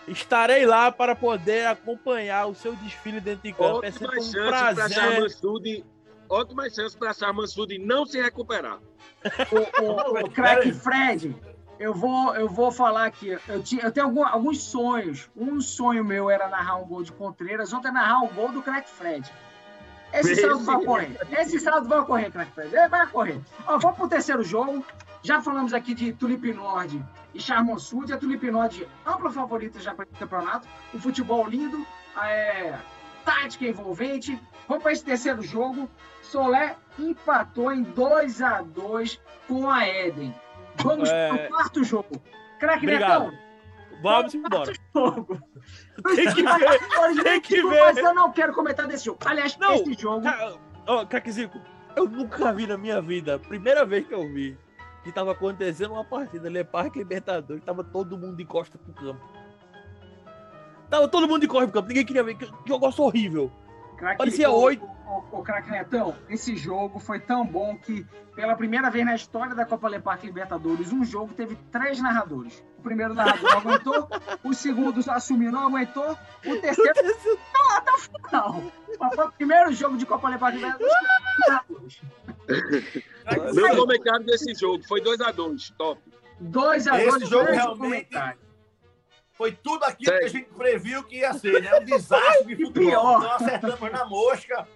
estarei 0.08 0.66
lá 0.66 0.92
para 0.94 1.14
poder 1.14 1.68
acompanhar 1.68 2.46
o 2.46 2.56
seu 2.56 2.74
desfile 2.78 3.20
dentro 3.20 3.44
de 3.44 3.52
campo. 3.52 3.84
É 3.84 3.92
sempre 3.92 4.18
um 4.18 4.32
prazer 4.32 5.30
ótima 6.30 6.70
chance 6.70 6.98
para 6.98 7.14
Charman 7.14 7.48
Sud 7.48 7.78
não 7.78 8.06
se 8.06 8.22
recuperar. 8.22 8.80
o, 9.52 9.84
o, 9.84 10.20
o 10.26 10.30
craque 10.30 10.72
Fred, 10.72 11.36
eu 11.80 11.94
vou, 11.94 12.36
eu 12.36 12.48
vou 12.48 12.72
falar 12.72 13.06
aqui. 13.06 13.38
Eu, 13.48 13.62
tinha, 13.62 13.84
eu 13.84 13.92
tenho 13.92 14.08
algum, 14.08 14.26
alguns 14.26 14.62
sonhos. 14.62 15.30
Um 15.36 15.60
sonho 15.60 16.04
meu 16.04 16.30
era 16.30 16.48
narrar 16.48 16.78
um 16.78 16.86
gol 16.86 17.04
de 17.04 17.12
Contreiras, 17.12 17.74
outro 17.74 17.90
é 17.90 17.92
narrar 17.92 18.22
o 18.22 18.26
um 18.26 18.34
gol 18.34 18.52
do 18.52 18.62
craque 18.62 18.90
Fred. 18.90 19.32
Esse 20.14 20.36
saldo 20.36 20.64
vai 20.64 20.76
ocorrer. 20.78 21.18
Esse 21.32 21.60
saldo 21.60 21.90
vai 21.90 22.00
ocorrer, 22.00 22.32
craque 22.32 22.52
Fred. 22.52 22.74
Ele 22.74 22.88
vai 22.88 23.06
ocorrer. 23.06 23.40
Ó, 23.68 23.78
vamos 23.78 23.98
para 23.98 24.06
o 24.06 24.10
terceiro 24.10 24.44
jogo. 24.44 24.86
Já 25.22 25.42
falamos 25.42 25.74
aqui 25.74 25.94
de 25.94 26.14
Tulip 26.14 26.54
Nord 26.54 27.04
e 27.34 27.42
Charmon 27.42 27.78
Sud. 27.78 28.14
A 28.14 28.18
Tulip 28.18 28.50
Nord, 28.50 28.88
ampla 29.06 29.32
favorita 29.32 29.80
já 29.80 29.94
para 29.94 30.06
o 30.06 30.20
campeonato. 30.20 30.68
O 30.94 31.00
futebol 31.00 31.46
lindo, 31.48 31.86
é, 32.24 32.78
tática 33.26 33.66
envolvente. 33.66 34.40
Vamos 34.68 34.84
para 34.84 34.94
esse 34.94 35.04
terceiro 35.04 35.42
jogo. 35.42 35.90
Solé 36.22 36.76
empatou 36.98 37.72
em 37.72 37.84
2 37.84 38.42
a 38.42 38.62
2 38.62 39.20
com 39.48 39.70
a 39.70 39.88
Eden. 39.88 40.34
Vamos 40.78 41.10
é... 41.10 41.30
para 41.30 41.46
o 41.46 41.50
quarto 41.50 41.84
jogo. 41.84 42.22
Craque 42.60 42.86
Netão. 42.86 43.32
Vamos 44.02 44.34
embora. 44.34 44.74
jogo. 44.94 45.40
Tem 46.16 46.34
que 46.34 46.44
ver. 46.44 47.24
Tem 47.24 47.42
que 47.42 47.62
ver. 47.62 47.80
Mas 47.80 47.98
eu 47.98 48.14
não 48.14 48.32
quero 48.32 48.54
comentar 48.54 48.88
desse 48.88 49.06
jogo. 49.06 49.20
Aliás, 49.26 49.58
Não, 49.58 49.74
esse 49.74 49.94
jogo. 49.94 50.26
Ó, 50.88 51.02
oh, 51.02 51.08
Craquezico, 51.08 51.60
eu 51.96 52.08
nunca 52.08 52.54
vi 52.54 52.68
na 52.68 52.78
minha 52.78 53.02
vida. 53.02 53.40
Primeira 53.40 53.86
vez 53.86 54.06
que 54.08 54.14
eu 54.14 54.32
vi 54.32 54.58
que 55.04 55.12
tava 55.12 55.32
acontecendo 55.32 55.94
uma 55.94 56.04
partida 56.04 56.50
Le 56.50 56.64
Parque 56.64 57.00
Libertadores, 57.00 57.64
tava 57.64 57.84
todo 57.84 58.18
mundo 58.18 58.36
de 58.36 58.46
costa 58.46 58.78
pro 58.78 58.94
campo. 58.94 59.22
Tava 60.90 61.08
todo 61.08 61.28
mundo 61.28 61.42
de 61.42 61.48
costa 61.48 61.66
pro 61.68 61.74
campo, 61.74 61.88
ninguém 61.90 62.06
queria 62.06 62.24
ver. 62.24 62.36
Que 62.36 62.50
jogo 62.68 62.86
horrível. 63.04 63.52
Craque- 63.98 64.18
Parecia 64.18 64.50
oito. 64.52 64.86
O, 64.86 65.36
o, 65.38 65.40
o 65.40 65.44
craque 65.44 65.70
Netão, 65.72 66.16
esse 66.30 66.56
jogo 66.56 67.00
foi 67.00 67.20
tão 67.20 67.46
bom 67.46 67.78
que, 67.78 68.06
pela 68.36 68.56
primeira 68.56 68.90
vez 68.90 69.06
na 69.06 69.16
história 69.16 69.56
da 69.56 69.66
Copa 69.66 69.88
Leparque 69.88 70.26
Libertadores, 70.28 70.92
um 70.92 71.04
jogo 71.06 71.34
teve 71.34 71.56
três 71.72 72.02
narradores. 72.02 72.64
O 72.78 72.82
primeiro 72.82 73.14
narrador 73.14 73.44
não 73.52 73.58
aguentou, 73.60 74.10
o 74.44 74.54
segundo 74.54 75.00
assumiu 75.10 75.52
não 75.52 75.68
aguentou, 75.68 76.18
o 76.46 76.56
terceiro 76.58 76.94
não 77.54 77.72
até 77.78 77.92
o 77.92 77.98
final. 77.98 78.64
Mas 79.00 79.16
foi 79.16 79.26
o 79.26 79.32
primeiro 79.32 79.72
jogo 79.74 79.96
de 79.98 80.06
Copa 80.06 80.28
Leparque 80.30 80.58
Libertadores 80.58 80.94
com 80.96 81.06
três 81.06 81.48
narradores. 81.48 82.02
Meu 83.54 83.76
comentário 83.76 84.26
desse 84.26 84.54
jogo 84.56 84.84
foi 84.88 85.02
2x2, 85.02 85.74
top. 85.78 86.02
Dois 86.40 86.86
a 86.88 87.00
Esse 87.02 87.10
dois, 87.12 87.30
jogo 87.30 87.46
realmente- 87.52 87.78
comentário. 87.80 88.40
Foi 89.38 89.52
tudo 89.52 89.84
aquilo 89.84 90.12
Segue. 90.14 90.20
que 90.20 90.26
a 90.26 90.30
gente 90.40 90.50
previu 90.54 91.04
que 91.04 91.18
ia 91.18 91.34
ser, 91.34 91.62
né? 91.62 91.76
Um 91.80 91.84
desastre 91.86 92.46
de 92.56 92.56
futebol. 92.66 92.72
pior. 92.90 93.20
Nós 93.20 93.42
acertamos 93.42 93.92
na 93.92 94.06
mosca. 94.06 94.68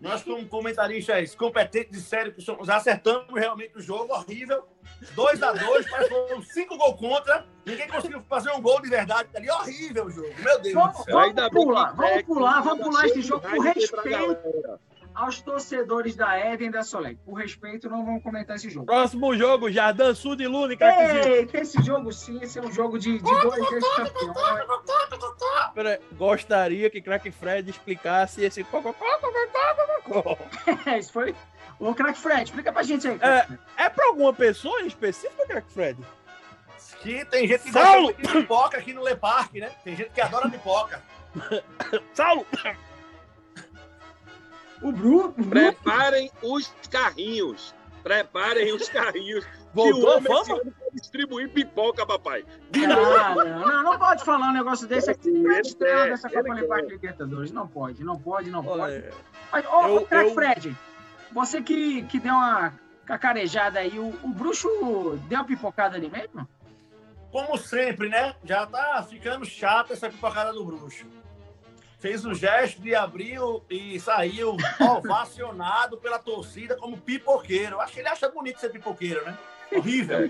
Nós, 0.00 0.20
como 0.24 0.44
comentaristas 0.48 1.32
competentes 1.36 1.92
de 1.96 2.04
sério 2.04 2.34
que 2.34 2.42
somos, 2.42 2.68
acertamos 2.68 3.32
realmente 3.32 3.78
o 3.78 3.80
jogo, 3.80 4.12
horrível. 4.12 4.66
2 5.14 5.42
a 5.44 5.52
2 5.52 5.86
mas 5.92 6.08
foram 6.08 6.42
5 6.42 6.76
gols 6.76 6.98
contra. 6.98 7.46
Ninguém 7.64 7.86
conseguiu 7.86 8.20
fazer 8.28 8.50
um 8.50 8.60
gol 8.60 8.80
de 8.82 8.88
verdade 8.90 9.28
ali. 9.36 9.48
Horrível 9.48 10.06
o 10.06 10.10
jogo. 10.10 10.34
Meu 10.40 10.60
Deus 10.60 10.74
Vamos, 10.74 10.96
do 10.98 11.04
céu. 11.04 11.14
vamos 11.14 11.48
pular, 11.52 11.94
vamos 11.94 12.22
pular, 12.24 12.60
vamos 12.62 12.84
pular 12.84 13.06
esse 13.06 13.22
jogo 13.22 13.42
pra 13.42 13.62
respeito. 13.72 14.80
Aos 15.14 15.40
torcedores 15.40 16.14
da 16.16 16.38
Eden 16.38 16.68
e 16.68 16.72
da 16.72 16.82
Soleil. 16.82 17.18
Por 17.24 17.34
respeito, 17.34 17.88
não 17.88 18.04
vamos 18.04 18.22
comentar 18.22 18.56
esse 18.56 18.68
jogo. 18.70 18.86
Próximo 18.86 19.36
jogo, 19.36 19.70
Jardim 19.70 20.14
Sul 20.14 20.36
de 20.36 20.46
Lune. 20.46 20.76
Eita, 20.80 21.58
esse 21.58 21.82
jogo 21.82 22.12
sim, 22.12 22.38
esse 22.42 22.58
é 22.58 22.62
um 22.62 22.72
jogo 22.72 22.98
de, 22.98 23.18
de 23.18 23.22
dois 23.22 23.72
ex-campeões. 23.72 24.34
Pera- 25.74 26.00
Gostaria 26.12 26.90
que 26.90 27.00
Crack 27.00 27.30
Fred 27.30 27.70
explicasse 27.70 28.42
esse. 28.44 28.64
É, 30.86 30.98
isso 30.98 31.12
foi. 31.12 31.34
Ô, 31.78 31.94
Crack 31.94 32.18
Fred, 32.18 32.44
explica 32.44 32.72
pra 32.72 32.82
gente 32.82 33.08
aí. 33.08 33.18
É. 33.20 33.84
É 33.84 33.88
pra 33.88 34.06
alguma 34.08 34.32
pessoa 34.32 34.80
em 34.82 34.86
específico, 34.86 35.46
Crack 35.46 35.70
Fred? 35.72 35.98
Que 37.00 37.24
tem 37.24 37.48
gente 37.48 37.64
que 37.64 37.72
Saulo! 37.72 38.08
gosta 38.12 38.22
de 38.22 38.28
pipoca 38.28 38.78
aqui 38.78 38.92
no 38.92 39.02
Le 39.04 39.16
Parque, 39.16 39.60
né? 39.60 39.70
Tem 39.82 39.96
gente 39.96 40.10
que 40.10 40.20
adora 40.20 40.48
pipoca. 40.48 41.02
Saulo! 42.14 42.46
O 44.82 44.92
Bru, 44.92 45.32
Preparem 45.32 46.30
os 46.42 46.72
carrinhos. 46.90 47.74
Preparem 48.02 48.72
os 48.74 48.88
carrinhos. 48.88 49.46
Voltou 49.72 50.00
que 50.00 50.06
o 50.06 50.08
a 50.10 50.16
homem 50.16 50.32
esse 50.32 50.50
fama? 50.50 50.62
distribuir 50.92 51.48
pipoca, 51.50 52.04
papai. 52.04 52.44
Ah, 52.74 53.34
não, 53.34 53.58
não, 53.66 53.82
não 53.84 53.98
pode 53.98 54.24
falar 54.24 54.48
um 54.50 54.52
negócio 54.52 54.86
desse 54.86 55.10
aqui. 55.10 55.30
Estrela 55.30 56.06
dessa 56.06 56.28
ele 56.28 56.36
Copa. 56.42 56.54
Leparque 56.54 56.88
Libertadores. 56.90 57.52
Não 57.52 57.66
pode, 57.66 58.04
não 58.04 58.18
pode, 58.18 58.50
não 58.50 58.62
pode. 58.62 59.04
Mas, 59.50 59.64
ô, 59.66 59.86
Eu- 59.86 60.06
Crack 60.06 60.28
eu- 60.28 60.34
Fred, 60.34 60.76
você 61.30 61.62
que, 61.62 62.02
que 62.02 62.18
deu 62.18 62.34
uma 62.34 62.74
cacarejada 63.06 63.78
aí, 63.78 63.98
o, 63.98 64.08
o 64.22 64.28
bruxo 64.28 64.68
deu 65.28 65.38
uma 65.38 65.44
pipocada 65.46 65.96
ali 65.96 66.10
mesmo? 66.10 66.46
Como 67.30 67.56
sempre, 67.56 68.08
né? 68.10 68.34
Já 68.44 68.66
tá 68.66 69.02
ficando 69.08 69.44
chato 69.46 69.92
essa 69.92 70.10
pipocada 70.10 70.52
do 70.52 70.64
bruxo. 70.64 71.06
Fez 72.02 72.24
o 72.26 72.34
gesto 72.34 72.82
de 72.82 72.96
abrir 72.96 73.38
o- 73.38 73.62
e 73.70 74.00
saiu 74.00 74.56
ovacionado 74.80 75.96
pela 75.98 76.18
torcida 76.18 76.74
como 76.74 76.98
pipoqueiro. 76.98 77.80
Acho 77.80 77.92
que 77.94 78.00
ele 78.00 78.08
acha 78.08 78.28
bonito 78.28 78.58
ser 78.58 78.70
pipoqueiro, 78.70 79.24
né? 79.24 79.38
Horrível. 79.70 80.28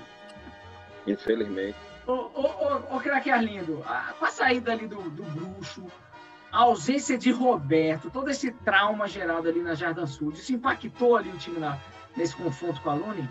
Infelizmente. 1.07 1.79
Ô, 2.07 2.13
ô, 2.13 2.43
ô, 2.93 2.97
ô 2.97 3.01
craque 3.01 3.31
Arlindo, 3.31 3.83
a- 3.87 4.13
com 4.19 4.27
a 4.27 4.31
saída 4.31 4.73
ali 4.73 4.87
do, 4.87 5.01
do 5.01 5.23
bruxo, 5.23 5.87
a 6.53 6.59
ausência 6.59 7.17
de 7.17 7.31
Roberto, 7.33 8.11
todo 8.11 8.29
esse 8.29 8.53
trauma 8.53 9.09
gerado 9.09 9.49
ali 9.49 9.63
na 9.63 9.75
Jardim 9.75 10.07
Sul, 10.07 10.33
isso 10.33 10.53
impactou 10.53 11.17
ali 11.17 11.31
o 11.31 11.39
time 11.39 11.59
na- 11.59 11.79
nesse 12.15 12.37
confronto 12.37 12.83
com 12.83 12.91
a 12.91 12.95
Lune? 12.95 13.27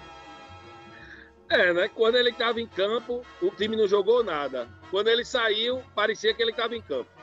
É, 1.47 1.71
né? 1.73 1.87
Quando 1.89 2.15
ele 2.15 2.31
estava 2.31 2.59
em 2.59 2.67
campo, 2.67 3.21
o 3.39 3.51
time 3.51 3.75
não 3.77 3.87
jogou 3.87 4.23
nada. 4.23 4.67
Quando 4.89 5.09
ele 5.09 5.23
saiu, 5.23 5.83
parecia 5.93 6.33
que 6.33 6.41
ele 6.41 6.49
estava 6.51 6.75
em 6.75 6.81
campo. 6.81 7.20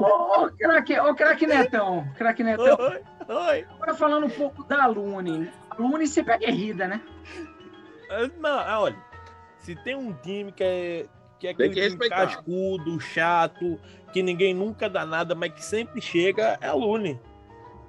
Ô, 0.00 0.48
craque, 0.56 0.98
ô, 1.00 1.14
craque 1.14 1.46
Netão, 1.46 2.08
craque 2.16 2.44
Netão, 2.44 2.76
Oi, 2.78 3.02
oi. 3.28 3.66
agora 3.74 3.94
falando 3.94 4.26
um 4.26 4.30
pouco 4.30 4.62
da 4.64 4.86
Lune. 4.86 5.50
A 5.70 5.74
Lune 5.76 6.06
sempre 6.06 6.34
é 6.34 6.38
guerrida, 6.38 6.86
né? 6.86 7.00
Ah, 8.10 8.30
Não, 8.38 8.58
ah, 8.60 8.80
olha, 8.80 8.96
se 9.58 9.74
tem 9.76 9.96
um 9.96 10.12
time 10.12 10.52
que 10.52 10.62
é, 10.62 11.06
que 11.38 11.48
é 11.48 11.50
aquele 11.50 11.74
que 11.74 11.88
time 11.90 12.08
cascudo, 12.08 13.00
chato, 13.00 13.78
que 14.12 14.22
ninguém 14.22 14.54
nunca 14.54 14.88
dá 14.88 15.04
nada, 15.04 15.34
mas 15.34 15.52
que 15.52 15.64
sempre 15.64 16.00
chega, 16.00 16.56
é 16.60 16.68
a 16.68 16.74
Lune. 16.74 17.20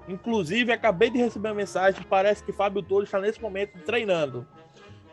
Inclusive, 0.08 0.72
acabei 0.72 1.12
de 1.12 1.20
receber 1.20 1.50
uma 1.50 1.56
mensagem, 1.56 2.02
parece 2.10 2.44
que 2.44 2.52
Fábio 2.52 2.82
Tolo 2.82 3.04
está 3.04 3.20
nesse 3.20 3.40
momento 3.40 3.78
treinando. 3.86 4.48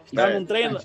Está, 0.07 0.31
É, 0.31 0.39
num, 0.39 0.45
treina, 0.47 0.81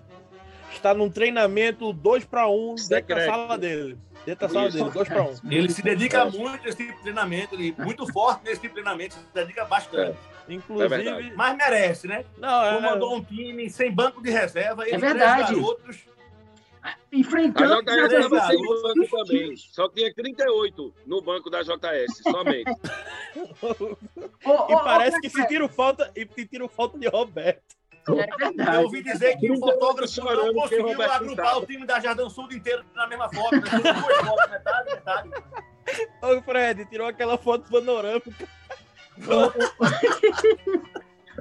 está 0.72 0.94
num 0.94 1.10
treinamento 1.10 1.94
2 1.94 2.26
para 2.26 2.48
1 2.48 2.72
um 2.72 2.76
dentro 2.76 3.16
da 3.16 3.26
sala 3.26 3.58
dele. 3.58 3.98
Dentro 4.26 4.48
da 4.48 4.54
sala 4.54 4.68
Isso. 4.68 4.78
dele, 4.78 4.90
2 4.92 5.08
para 5.08 5.22
1. 5.24 5.26
Um. 5.26 5.36
Ele 5.52 5.70
se 5.70 5.82
dedica 5.82 6.26
muito 6.26 6.66
a 6.66 6.70
esse 6.70 6.78
tipo 6.78 6.94
de 6.94 7.02
treinamento, 7.02 7.56
ele 7.56 7.76
é 7.78 7.84
muito 7.84 8.06
forte 8.12 8.44
nesse 8.44 8.62
tipo 8.62 8.76
de 8.76 8.82
treinamento, 8.82 9.16
se 9.16 9.22
dedica 9.34 9.66
bastante. 9.66 10.18
É 10.48 10.54
Inclusive, 10.54 10.90
verdade. 10.90 11.34
Mas 11.36 11.58
merece, 11.58 12.08
né? 12.08 12.26
não, 12.38 12.66
é, 12.66 12.76
Comandou 12.76 13.16
um 13.16 13.24
time 13.24 13.70
sem 13.70 13.92
banco 13.92 14.22
de 14.22 14.30
reserva, 14.30 14.84
ele 14.86 14.96
É 14.96 14.98
verdade. 14.98 15.46
três 15.48 15.60
garotos. 15.60 16.12
A 16.84 16.96
Enfrentando 17.12 17.84
JS 17.84 18.12
estava 18.12 18.48
sem 18.48 18.62
banco 18.62 19.08
também. 19.12 19.56
Só 19.56 19.88
tinha 19.90 20.12
38 20.14 20.94
no 21.06 21.22
banco 21.22 21.50
da 21.50 21.62
JS, 21.62 22.22
somente. 22.24 22.72
E 24.68 24.76
parece 24.84 25.22
que 25.22 25.30
Fred, 25.30 25.48
sentiram 25.48 25.70
falta 25.70 26.12
e 26.16 26.28
sentiram 26.36 26.68
falta 26.68 26.98
de 26.98 27.08
Roberto. 27.08 27.76
É 28.08 28.78
Eu 28.78 28.82
ouvi 28.84 29.04
dizer 29.04 29.38
que 29.38 29.52
o 29.52 29.60
38 29.60 29.60
fotógrafo 29.60 30.22
não 30.24 30.54
conseguiu 30.54 31.02
agrupar 31.02 31.58
o 31.60 31.66
time 31.66 31.86
da 31.86 32.00
Jardim 32.00 32.30
Sul 32.30 32.52
inteiro 32.52 32.84
na 32.96 33.08
mesma 33.08 33.30
foto. 33.32 33.56
Né? 33.56 33.62
Foram 33.62 34.02
duas 34.02 34.18
fotos, 34.18 34.52
metade, 34.52 34.90
metade. 34.90 35.30
Ô, 36.22 36.42
Fred, 36.42 36.86
tirou 36.86 37.08
aquela 37.08 37.38
foto 37.38 37.70
panorâmica. 37.70 38.32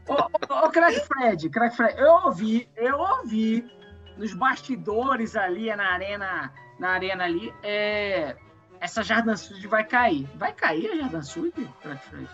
Ô, 0.07 0.13
ô, 0.13 0.67
ô, 0.67 0.71
craque 0.71 1.01
Fred, 1.01 1.49
craque 1.49 1.77
Fred, 1.77 1.99
eu 1.99 2.13
ouvi, 2.27 2.69
eu 2.77 2.99
ouvi 2.99 3.65
nos 4.17 4.35
bastidores 4.35 5.37
ali, 5.37 5.75
na 5.75 5.95
arena, 5.95 6.53
na 6.79 6.91
arena 6.91 7.25
ali, 7.25 7.55
é, 7.63 8.37
essa 8.81 9.03
Jardim 9.03 9.37
Sud 9.37 9.67
vai 9.67 9.85
cair. 9.85 10.29
Vai 10.35 10.53
cair 10.53 10.91
a 10.91 10.97
Jardim 10.97 11.23
Sud, 11.23 11.53
craque 11.81 12.05
Fred? 12.07 12.29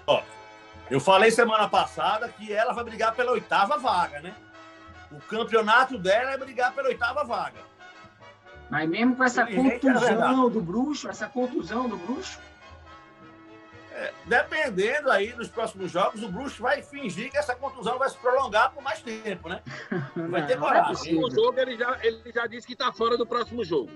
Eu 0.90 1.01
falei 1.01 1.31
semana 1.31 1.68
passada 1.68 2.29
que 2.29 2.53
ela 2.53 2.72
vai 2.72 2.85
brigar 2.85 3.14
pela 3.14 3.33
oitava 3.33 3.77
vaga, 3.79 4.20
né? 4.20 4.35
O 5.11 5.20
campeonato 5.20 5.99
dela 5.99 6.33
é 6.33 6.38
brigar 6.38 6.72
pela 6.72 6.88
oitava 6.88 7.25
vaga. 7.25 7.61
Mas 8.70 8.88
mesmo 8.88 9.16
com 9.16 9.25
essa 9.25 9.42
Infelizmente, 9.42 9.88
é 9.88 9.92
contusão 9.92 10.51
do 10.51 10.61
bruxo, 10.61 11.09
essa 11.09 11.29
contusão 11.29 11.88
do 11.88 11.96
bruxo, 11.96 12.38
Dependendo 14.27 15.11
aí 15.11 15.33
dos 15.33 15.49
próximos 15.49 15.90
jogos, 15.90 16.22
o 16.22 16.29
Bruxo 16.29 16.62
vai 16.62 16.83
fingir 16.83 17.31
que 17.31 17.38
essa 17.38 17.55
contusão 17.55 17.99
vai 17.99 18.09
se 18.11 18.16
prolongar 18.18 18.72
por 18.72 18.83
mais 18.83 19.01
tempo, 19.01 19.49
né? 19.49 19.62
Vai 20.29 20.46
ter 20.46 20.55
é 20.55 20.57
coragem. 20.57 20.88
possível. 20.88 21.22
O 21.22 21.31
jogo 21.31 21.59
ele 21.59 21.77
já, 21.77 21.99
ele 22.03 22.33
já 22.33 22.46
disse 22.46 22.66
que 22.66 22.75
está 22.75 22.92
fora 22.92 23.16
do 23.16 23.27
próximo 23.27 23.64
jogo. 23.64 23.90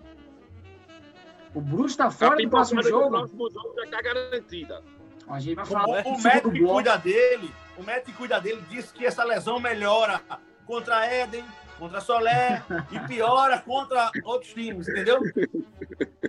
O 1.52 1.60
bruxo 1.60 1.98
tá 1.98 2.06
A 2.06 2.10
fora 2.10 2.30
do 2.30 2.36
pipocada 2.36 2.50
próximo 2.50 2.82
do 2.82 2.88
jogo. 2.88 3.10
próximo 3.10 3.50
jogo 3.50 3.74
já 3.76 3.84
está 3.84 4.02
garantida. 4.02 4.82
A 5.30 5.40
gente 5.40 5.54
vai 5.54 5.64
O, 5.64 5.68
falar 5.68 5.84
o 6.06 6.12
no 6.12 6.22
médico 6.22 6.50
que 6.52 6.60
cuida 6.64 6.96
dele, 6.98 7.50
o 7.78 7.82
médico 7.82 8.06
que 8.06 8.12
cuida 8.12 8.40
dele 8.40 8.62
disse 8.68 8.92
que 8.92 9.06
essa 9.06 9.22
lesão 9.24 9.58
melhora 9.60 10.20
contra 10.66 10.98
a 10.98 11.14
Eden, 11.14 11.44
contra 11.78 12.00
Solé 12.00 12.62
e 12.90 12.98
piora 13.00 13.58
contra 13.60 14.10
outros 14.24 14.52
times, 14.52 14.88
entendeu? 14.88 15.20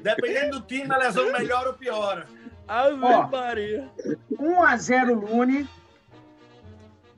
Dependendo 0.02 0.60
do 0.60 0.66
time, 0.66 0.92
a 0.94 0.98
lesão 0.98 1.32
melhora 1.32 1.70
ou 1.70 1.76
piora. 1.76 2.26
Ave 2.68 2.98
Ó. 3.04 3.28
Maria. 3.28 3.90
1 4.40 4.64
a 4.64 4.78
0 4.78 5.14
Lune. 5.16 5.68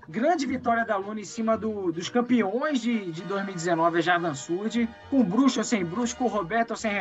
Grande 0.09 0.45
vitória 0.45 0.83
da 0.85 0.97
Lune 0.97 1.21
em 1.21 1.25
cima 1.25 1.57
do- 1.57 1.91
dos 1.91 2.09
campeões 2.09 2.81
de, 2.81 3.11
de 3.11 3.21
2019, 3.23 3.99
a 3.99 4.01
Jardim 4.01 4.33
Sud. 4.33 4.89
Com 5.09 5.23
bruxo 5.23 5.59
ou 5.59 5.63
sem 5.63 5.85
bruxo, 5.85 6.15
com 6.17 6.27
Roberto 6.27 6.71
ou 6.71 6.77
sem 6.77 6.91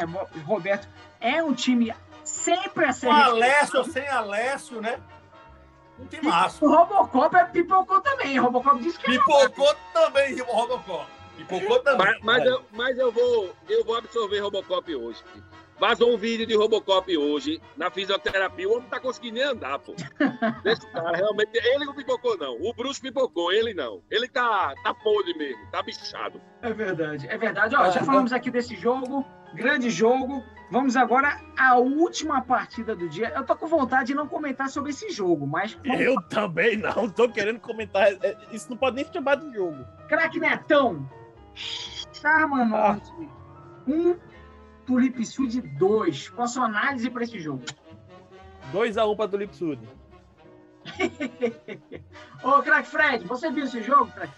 Roberto. 0.44 0.86
É 1.20 1.42
um 1.42 1.52
time 1.52 1.92
sempre 2.24 2.84
a 2.84 2.92
ser 2.92 3.06
Com 3.06 3.12
Alessio 3.12 3.78
ou 3.78 3.84
sem 3.84 4.06
Alessio, 4.06 4.80
né? 4.80 5.00
Um 5.98 6.06
timaço. 6.06 6.64
O 6.64 6.68
Robocop 6.68 7.36
é 7.36 7.44
pipocou 7.44 8.00
também. 8.00 8.38
O 8.38 8.44
Robocop 8.44 8.82
disse 8.82 8.98
que 8.98 9.06
Pipocou 9.06 9.74
também, 9.92 10.40
o 10.40 10.44
Robocop. 10.44 11.06
Pipocou 11.36 11.78
também. 11.80 12.06
Mas, 12.06 12.20
mas, 12.22 12.44
eu, 12.44 12.64
mas 12.72 12.98
eu, 12.98 13.12
vou, 13.12 13.54
eu 13.68 13.84
vou 13.84 13.96
absorver 13.96 14.38
Robocop 14.40 14.94
hoje. 14.94 15.22
Vazou 15.82 16.14
um 16.14 16.16
vídeo 16.16 16.46
de 16.46 16.54
Robocop 16.54 17.16
hoje, 17.16 17.60
na 17.76 17.90
fisioterapia. 17.90 18.68
O 18.68 18.72
homem 18.72 18.82
não 18.84 18.90
tá 18.90 19.00
conseguindo 19.00 19.34
nem 19.34 19.42
andar, 19.42 19.80
pô. 19.80 19.94
Esse 20.64 20.86
cara, 20.92 21.16
realmente. 21.16 21.50
Ele 21.54 21.84
não 21.84 21.92
pipocou, 21.92 22.38
não. 22.38 22.56
O 22.60 22.72
Bruce 22.72 23.00
pipocou, 23.00 23.52
ele 23.52 23.74
não. 23.74 24.00
Ele 24.08 24.28
tá, 24.28 24.72
tá 24.84 24.94
podre 24.94 25.36
mesmo, 25.36 25.60
tá 25.72 25.82
bichado. 25.82 26.40
É 26.62 26.72
verdade, 26.72 27.26
é 27.28 27.36
verdade. 27.36 27.74
Ó, 27.74 27.90
já 27.90 28.04
falamos 28.04 28.32
aqui 28.32 28.48
desse 28.48 28.76
jogo, 28.76 29.26
grande 29.54 29.90
jogo. 29.90 30.44
Vamos 30.72 30.96
agora 30.96 31.38
à 31.54 31.76
última 31.76 32.40
partida 32.40 32.96
do 32.96 33.06
dia. 33.06 33.30
Eu 33.36 33.44
tô 33.44 33.54
com 33.54 33.66
vontade 33.66 34.06
de 34.06 34.14
não 34.14 34.26
comentar 34.26 34.70
sobre 34.70 34.88
esse 34.88 35.10
jogo, 35.10 35.46
mas. 35.46 35.78
Eu 35.84 36.18
também 36.22 36.78
não, 36.78 37.10
tô 37.10 37.28
querendo 37.28 37.60
comentar. 37.60 38.10
É, 38.24 38.38
isso 38.50 38.70
não 38.70 38.78
pode 38.78 38.96
nem 38.96 39.04
se 39.04 39.12
chamar 39.12 39.34
de 39.34 39.52
jogo. 39.52 39.84
Crack 40.08 40.40
Netão! 40.40 41.06
Charmanorte 41.54 43.12
1, 43.86 43.92
um, 43.92 44.18
Tulip 44.86 45.22
Sud 45.26 45.60
2. 45.60 46.30
Qual 46.30 46.44
a 46.46 46.48
sua 46.48 46.64
análise 46.64 47.10
para 47.10 47.24
esse 47.24 47.38
jogo? 47.38 47.64
2x1 48.72 49.12
um 49.12 49.14
para 49.14 49.28
Tulip 49.28 49.54
Sud. 49.54 49.78
Ô, 52.42 52.62
Crack 52.62 52.88
Fred, 52.88 53.26
você 53.26 53.50
viu 53.50 53.64
esse 53.64 53.82
jogo, 53.82 54.10
Crack? 54.10 54.32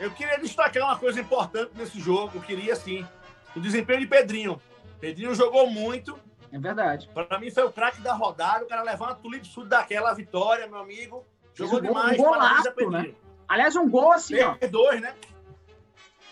Eu 0.00 0.10
queria 0.10 0.40
destacar 0.40 0.82
uma 0.82 0.98
coisa 0.98 1.20
importante 1.20 1.70
nesse 1.76 2.00
jogo. 2.00 2.32
Eu 2.34 2.42
queria, 2.42 2.74
sim, 2.74 3.06
o 3.54 3.60
desempenho 3.60 4.00
de 4.00 4.06
Pedrinho. 4.08 4.60
Pedrinho 5.00 5.34
jogou 5.34 5.68
muito. 5.70 6.18
É 6.50 6.58
verdade. 6.58 7.08
Para 7.12 7.38
mim 7.38 7.50
foi 7.50 7.64
o 7.64 7.72
craque 7.72 8.00
da 8.00 8.14
rodada. 8.14 8.64
O 8.64 8.68
cara 8.68 8.82
levou 8.82 9.06
uma 9.06 9.14
Tulip 9.14 9.46
Sud 9.46 9.68
daquela 9.68 10.14
vitória, 10.14 10.66
meu 10.66 10.78
amigo. 10.78 11.24
Jogou 11.54 11.78
um 11.78 11.82
demais. 11.82 12.18
Um 12.18 12.22
golaço, 12.22 12.90
né? 12.90 13.14
Aliás, 13.48 13.76
um 13.76 13.88
gol 13.88 14.12
assim, 14.12 14.40
ó. 14.40 14.56
dois, 14.70 15.00
né? 15.00 15.14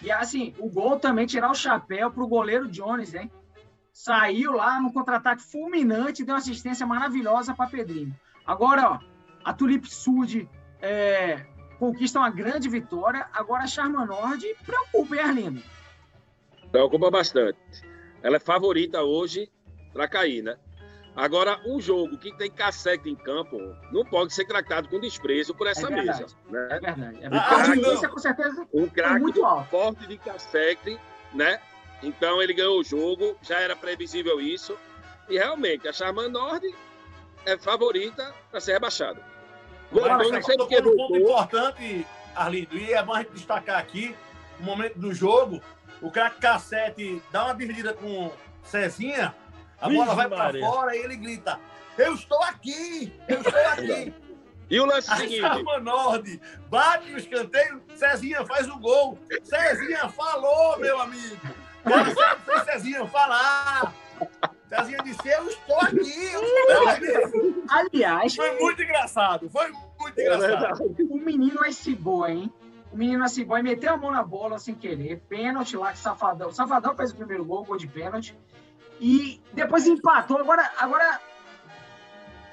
E 0.02 0.10
assim, 0.10 0.54
o 0.58 0.68
gol 0.68 0.98
também 0.98 1.26
tirar 1.26 1.50
o 1.50 1.54
chapéu 1.54 2.10
pro 2.10 2.28
goleiro 2.28 2.68
Jones, 2.68 3.14
hein? 3.14 3.30
Saiu 3.92 4.52
lá 4.52 4.80
no 4.80 4.92
contra-ataque 4.92 5.42
fulminante, 5.42 6.22
deu 6.22 6.34
uma 6.34 6.38
assistência 6.38 6.86
maravilhosa 6.86 7.54
para 7.54 7.70
Pedrinho. 7.70 8.14
Agora, 8.46 8.90
ó, 8.90 8.98
a 9.42 9.52
Tulip 9.54 9.86
Sud 9.86 10.48
é, 10.82 11.46
conquista 11.78 12.18
uma 12.18 12.28
grande 12.28 12.68
vitória. 12.68 13.26
Agora 13.32 13.64
a 13.64 13.66
Charmanord 13.66 14.46
preocupa, 14.64 15.16
hein, 15.16 15.22
Arlindo? 15.22 15.62
Preocupa 16.70 17.10
bastante. 17.10 17.58
Ela 18.22 18.36
é 18.36 18.40
favorita 18.40 19.02
hoje 19.02 19.50
para 19.92 20.08
cair, 20.08 20.42
né? 20.42 20.56
Agora, 21.16 21.58
um 21.64 21.80
jogo 21.80 22.18
que 22.18 22.30
tem 22.36 22.50
cassete 22.50 23.08
em 23.08 23.14
campo 23.14 23.58
não 23.90 24.04
pode 24.04 24.34
ser 24.34 24.44
tratado 24.44 24.86
com 24.88 25.00
desprezo 25.00 25.54
por 25.54 25.66
essa 25.66 25.86
é 25.86 25.90
mesa. 25.90 26.26
Né? 26.50 26.68
É 26.70 26.78
verdade. 26.78 27.00
É 27.00 27.20
verdade. 27.20 27.26
Ah, 27.32 27.56
a 27.56 27.68
audiência, 27.70 28.08
com 28.10 28.18
certeza, 28.18 28.68
um 28.72 28.86
craque 28.86 29.20
muito 29.20 29.42
alto. 29.42 29.70
forte 29.70 30.06
de 30.06 30.18
cassete, 30.18 31.00
né? 31.32 31.58
Então, 32.02 32.42
ele 32.42 32.52
ganhou 32.52 32.78
o 32.78 32.84
jogo, 32.84 33.34
já 33.40 33.58
era 33.58 33.74
previsível 33.74 34.38
isso. 34.38 34.76
E, 35.26 35.38
realmente, 35.38 35.88
a 35.88 35.92
Charman 35.92 36.28
Nord 36.28 36.66
é 37.46 37.56
favorita 37.56 38.34
para 38.50 38.60
ser 38.60 38.74
rebaixada. 38.74 39.22
Mas, 39.90 40.30
não 40.30 40.42
sei 40.42 40.56
porque 40.58 40.78
um 40.78 40.96
ponto 40.96 41.16
importante, 41.16 42.06
Arlindo, 42.34 42.76
e 42.76 42.92
é 42.92 43.02
bom 43.02 43.14
a 43.14 43.20
gente 43.20 43.32
destacar 43.32 43.78
aqui, 43.78 44.14
no 44.58 44.66
momento 44.66 44.98
do 44.98 45.14
jogo, 45.14 45.62
o 46.02 46.10
craque 46.10 46.40
cassete 46.40 47.22
dá 47.30 47.44
uma 47.46 47.54
dividida 47.54 47.92
com 47.92 48.30
Cezinha, 48.62 49.34
a 49.80 49.88
bola 49.88 50.14
vai 50.14 50.28
para 50.28 50.58
fora 50.58 50.96
e 50.96 51.00
ele 51.00 51.16
grita: 51.16 51.58
Eu 51.96 52.14
estou 52.14 52.42
aqui! 52.42 53.12
Eu 53.28 53.40
estou 53.40 53.66
aqui! 53.68 54.14
E 54.68 54.80
o 54.80 54.84
lance 54.84 55.14
seguinte? 55.16 55.40
Nord 55.82 56.40
bate 56.68 57.10
no 57.10 57.18
escanteio, 57.18 57.80
Cezinha 57.94 58.44
faz 58.44 58.68
o 58.68 58.78
gol. 58.78 59.18
Cezinha 59.44 60.08
falou, 60.08 60.78
meu 60.78 61.00
amigo. 61.00 61.36
Cara, 61.84 62.64
Cezinha 62.64 63.06
falar. 63.06 63.94
Cezinha 64.68 64.98
disse: 65.04 65.28
Eu 65.28 65.48
estou 65.48 65.80
aqui! 65.80 66.32
Eu 66.32 66.42
estou 66.42 66.88
aqui. 66.88 67.64
Aliás, 67.68 68.34
foi 68.34 68.58
muito 68.58 68.82
engraçado. 68.82 69.48
Foi 69.50 69.70
muito 70.00 70.20
engraçado. 70.20 70.96
o 71.10 71.18
menino 71.18 71.64
é 71.64 71.68
esse 71.68 71.94
boa, 71.94 72.30
hein? 72.30 72.52
O 72.96 72.98
menino 72.98 73.22
assim, 73.22 73.44
boy 73.44 73.62
meteu 73.62 73.92
a 73.92 73.96
mão 73.98 74.10
na 74.10 74.22
bola 74.22 74.58
sem 74.58 74.74
querer. 74.74 75.20
Pênalti 75.28 75.76
lá 75.76 75.92
que 75.92 75.98
Safadão. 75.98 76.50
Safadão 76.50 76.96
fez 76.96 77.10
o 77.10 77.16
primeiro 77.16 77.44
gol, 77.44 77.62
gol 77.62 77.76
de 77.76 77.86
pênalti. 77.86 78.34
E 78.98 79.38
depois 79.52 79.86
empatou. 79.86 80.38
Agora, 80.38 80.72
agora 80.78 81.20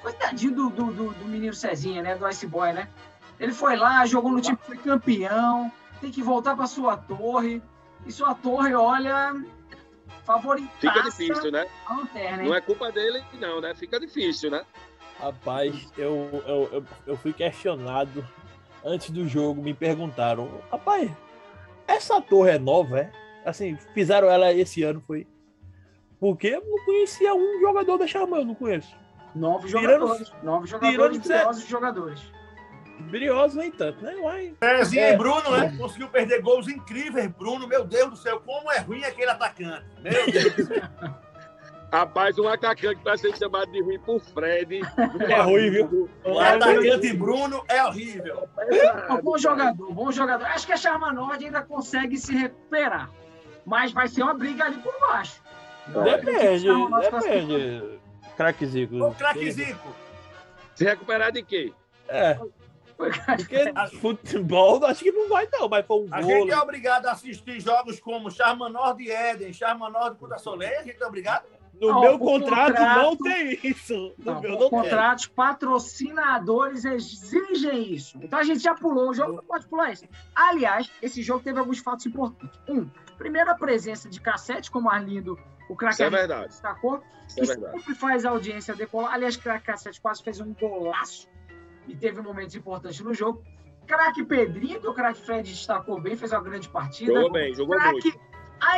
coitadinho 0.02 0.54
do, 0.54 0.68
do, 0.68 0.92
do, 0.92 1.14
do 1.14 1.24
menino 1.24 1.54
Cezinha, 1.54 2.02
né? 2.02 2.14
Do 2.14 2.28
Ice 2.28 2.46
Boy, 2.46 2.74
né? 2.74 2.90
Ele 3.40 3.54
foi 3.54 3.74
lá, 3.74 4.04
jogou 4.04 4.30
no 4.30 4.40
time, 4.42 4.58
foi 4.60 4.76
campeão, 4.76 5.72
tem 5.98 6.10
que 6.10 6.22
voltar 6.22 6.54
para 6.54 6.66
sua 6.66 6.94
torre. 6.94 7.62
E 8.04 8.12
sua 8.12 8.34
torre, 8.34 8.74
olha, 8.74 9.42
favorita. 10.24 10.68
Fica 10.78 11.04
difícil, 11.04 11.50
né? 11.50 11.66
Lanterna, 11.88 12.42
não 12.42 12.54
é 12.54 12.60
culpa 12.60 12.92
dele, 12.92 13.24
não, 13.40 13.62
né? 13.62 13.74
Fica 13.74 13.98
difícil, 13.98 14.50
né? 14.50 14.62
Rapaz, 15.18 15.90
eu, 15.96 16.42
eu, 16.46 16.68
eu, 16.70 16.86
eu 17.06 17.16
fui 17.16 17.32
questionado 17.32 18.22
antes 18.84 19.10
do 19.10 19.26
jogo, 19.26 19.62
me 19.62 19.72
perguntaram, 19.72 20.48
rapaz, 20.70 21.10
essa 21.86 22.20
torre 22.20 22.52
é 22.52 22.58
nova, 22.58 23.00
é? 23.00 23.12
Assim, 23.44 23.76
fizeram 23.92 24.28
ela 24.28 24.52
esse 24.52 24.82
ano, 24.82 25.02
foi. 25.06 25.26
Porque 26.20 26.48
eu 26.48 26.64
não 26.64 26.84
conhecia 26.84 27.34
um 27.34 27.60
jogador 27.60 27.98
da 27.98 28.06
Xamã, 28.06 28.38
eu 28.38 28.44
não 28.44 28.54
conheço. 28.54 28.96
Nove 29.34 29.68
jogadores. 29.68 30.28
Tirando, 30.28 30.44
nove 30.44 30.66
jogadores, 30.66 31.18
briosos 31.18 31.66
jogadores. 31.66 32.32
Nem 33.54 33.70
tanto, 33.72 34.02
né? 34.02 34.14
Uai. 34.16 34.54
Pezinho 34.58 35.02
é. 35.02 35.12
e 35.12 35.16
Bruno, 35.16 35.50
né? 35.50 35.74
Conseguiu 35.76 36.08
perder 36.08 36.40
gols 36.40 36.68
incríveis, 36.68 37.26
Bruno. 37.32 37.66
Meu 37.66 37.84
Deus 37.84 38.10
do 38.10 38.16
céu, 38.16 38.40
como 38.40 38.70
é 38.70 38.78
ruim 38.78 39.04
aquele 39.04 39.30
atacante. 39.30 39.84
Meu 40.00 40.30
Deus 40.30 40.54
do 40.54 40.64
céu. 40.66 40.82
Rapaz, 41.94 42.36
um 42.40 42.48
atacante 42.48 43.00
para 43.04 43.16
ser 43.16 43.36
chamado 43.36 43.70
de 43.70 43.80
ruim 43.80 44.00
por 44.00 44.20
Fred. 44.20 44.80
É 45.30 45.40
ruim, 45.42 45.70
viu? 45.70 46.10
O 46.24 46.40
atacante 46.40 47.12
Bruno 47.12 47.64
é 47.68 47.84
horrível. 47.84 48.48
É 48.58 49.22
bom 49.22 49.38
jogador, 49.38 49.92
bom 49.92 50.10
jogador. 50.10 50.44
Acho 50.46 50.66
que 50.66 50.72
a 50.72 50.76
Charmanord 50.76 51.44
ainda 51.44 51.62
consegue 51.62 52.16
se 52.16 52.34
recuperar. 52.34 53.08
Mas 53.64 53.92
vai 53.92 54.08
ser 54.08 54.24
uma 54.24 54.34
briga 54.34 54.64
ali 54.64 54.76
por 54.78 54.92
baixo. 54.98 55.40
Depende, 55.86 56.66
depende. 57.00 58.00
Craque 58.36 58.66
Zico. 58.66 59.04
Ô, 59.04 59.12
craque 59.12 59.52
Zico. 59.52 59.94
Se 60.74 60.84
recuperar 60.84 61.30
de 61.30 61.44
quê? 61.44 61.72
É. 62.08 62.40
Porque 62.96 63.72
futebol 64.00 64.84
acho 64.84 65.02
que 65.02 65.12
não 65.12 65.28
vai, 65.28 65.48
não, 65.52 65.68
mas 65.68 65.86
foi 65.86 65.98
um 65.98 66.08
A 66.12 66.22
gente 66.22 66.48
né? 66.48 66.54
é 66.54 66.58
obrigado 66.58 67.06
a 67.06 67.12
assistir 67.12 67.60
jogos 67.60 68.00
como 68.00 68.30
Charmanor 68.30 68.96
de 68.96 69.10
Éden, 69.10 69.52
Charmanor 69.52 70.10
de 70.10 70.16
Puta 70.16 70.38
Soleil, 70.38 70.80
a 70.80 70.82
gente 70.82 71.00
é 71.00 71.06
obrigado. 71.06 71.44
No 71.80 71.88
Não, 71.88 72.00
meu 72.00 72.18
contrato, 72.18 72.66
contrato- 72.74 72.96
não 73.02 73.16
tem 73.16 73.58
isso. 73.64 74.14
No 74.18 74.24
Não, 74.34 74.40
meu 74.40 74.50
não 74.52 74.58
tem. 74.58 74.70
contratos, 74.70 75.26
patrocinadores 75.26 76.84
exigem 76.84 77.92
isso. 77.92 78.18
Então 78.22 78.38
a 78.38 78.42
gente 78.44 78.60
já 78.62 78.74
pulou 78.74 79.10
o 79.10 79.14
jogo, 79.14 79.32
não 79.36 79.44
pode 79.44 79.66
pular 79.66 79.92
isso. 79.92 80.04
Aliás, 80.34 80.90
esse 81.02 81.22
jogo 81.22 81.42
teve 81.42 81.58
alguns 81.58 81.78
fatos 81.80 82.06
importantes. 82.06 82.58
Um, 82.68 82.88
primeiro 83.18 83.50
a 83.50 83.54
presença 83.54 84.08
de 84.08 84.20
cassete, 84.20 84.70
como 84.70 84.88
Arlindo, 84.88 85.38
o 85.68 85.74
craque 85.76 86.02
é 86.02 86.10
verdade. 86.10 86.48
destacou, 86.48 87.02
Isso 87.26 87.36
que 87.36 87.42
é 87.42 87.46
verdade. 87.46 87.78
sempre 87.78 87.94
faz 87.94 88.24
a 88.24 88.30
audiência 88.30 88.74
decolar. 88.74 89.12
Aliás, 89.12 89.36
craque 89.36 89.66
cassete 89.66 90.00
quase 90.00 90.22
fez 90.22 90.40
um 90.40 90.52
golaço 90.54 91.28
e 91.88 91.96
teve 91.96 92.20
momentos 92.22 92.54
importantes 92.54 93.00
no 93.00 93.12
jogo. 93.12 93.42
Craque 93.86 94.24
Pedrinho, 94.24 94.80
que 94.80 94.86
o 94.86 94.94
craque 94.94 95.20
Fred 95.20 95.46
destacou 95.50 96.00
bem, 96.00 96.16
fez 96.16 96.32
uma 96.32 96.40
grande 96.40 96.68
partida. 96.70 97.12
Jogou 97.12 97.32
bem, 97.32 97.54
jogou 97.54 97.78
muito. 97.78 98.18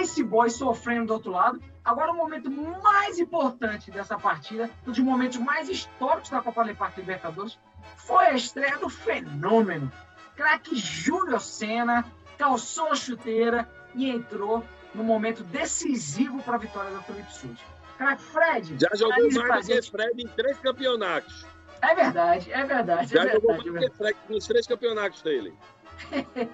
Ice 0.01 0.23
Boy 0.23 0.51
sofrendo 0.51 1.07
do 1.07 1.13
outro 1.15 1.31
lado. 1.33 1.61
Agora, 1.85 2.13
o 2.13 2.17
momento 2.17 2.51
mais 2.51 3.19
importante 3.19 3.91
dessa 3.91 4.19
partida, 4.19 4.69
um 4.87 4.91
dos 4.91 4.99
momentos 4.99 5.39
mais 5.39 5.69
históricos 5.69 6.31
da 6.31 6.41
Copa 6.41 6.63
Leparto 6.63 6.99
Libertadores, 7.01 7.59
foi 7.97 8.27
a 8.27 8.35
estreia 8.35 8.79
do 8.79 8.89
fenômeno. 8.89 9.91
Craque 10.35 10.77
Júlio 10.77 11.39
Senna 11.41 12.05
calçou 12.37 12.89
a 12.89 12.95
chuteira 12.95 13.69
e 13.95 14.11
entrou 14.11 14.65
no 14.95 15.05
momento 15.05 15.43
decisivo 15.45 16.43
para 16.43 16.57
a 16.57 16.59
vitória 16.59 16.91
da 16.91 16.99
Tulip 16.99 17.33
Sud. 17.33 17.57
Craque 17.97 18.23
Fred, 18.23 18.77
Já 18.79 18.89
jogou 18.95 19.17
mais 19.49 19.67
do 19.67 19.73
que. 19.73 19.91
Fred 19.91 20.23
em 20.23 20.29
três 20.29 20.59
campeonatos. 20.59 21.47
é 21.81 21.95
verdade, 21.95 22.53
é 22.53 22.65
verdade, 22.65 23.17
é 23.17 23.23
Já 23.23 23.33
jogou 23.33 23.53
mais 23.53 23.63
verdade. 23.63 23.69
é 23.69 23.73
do 23.73 23.73
verdade. 23.73 23.91
que 23.91 23.97
Fred 23.97 24.19
nos 24.29 24.47
três 24.47 24.67
campeonatos 24.67 25.23
dele. 25.23 25.55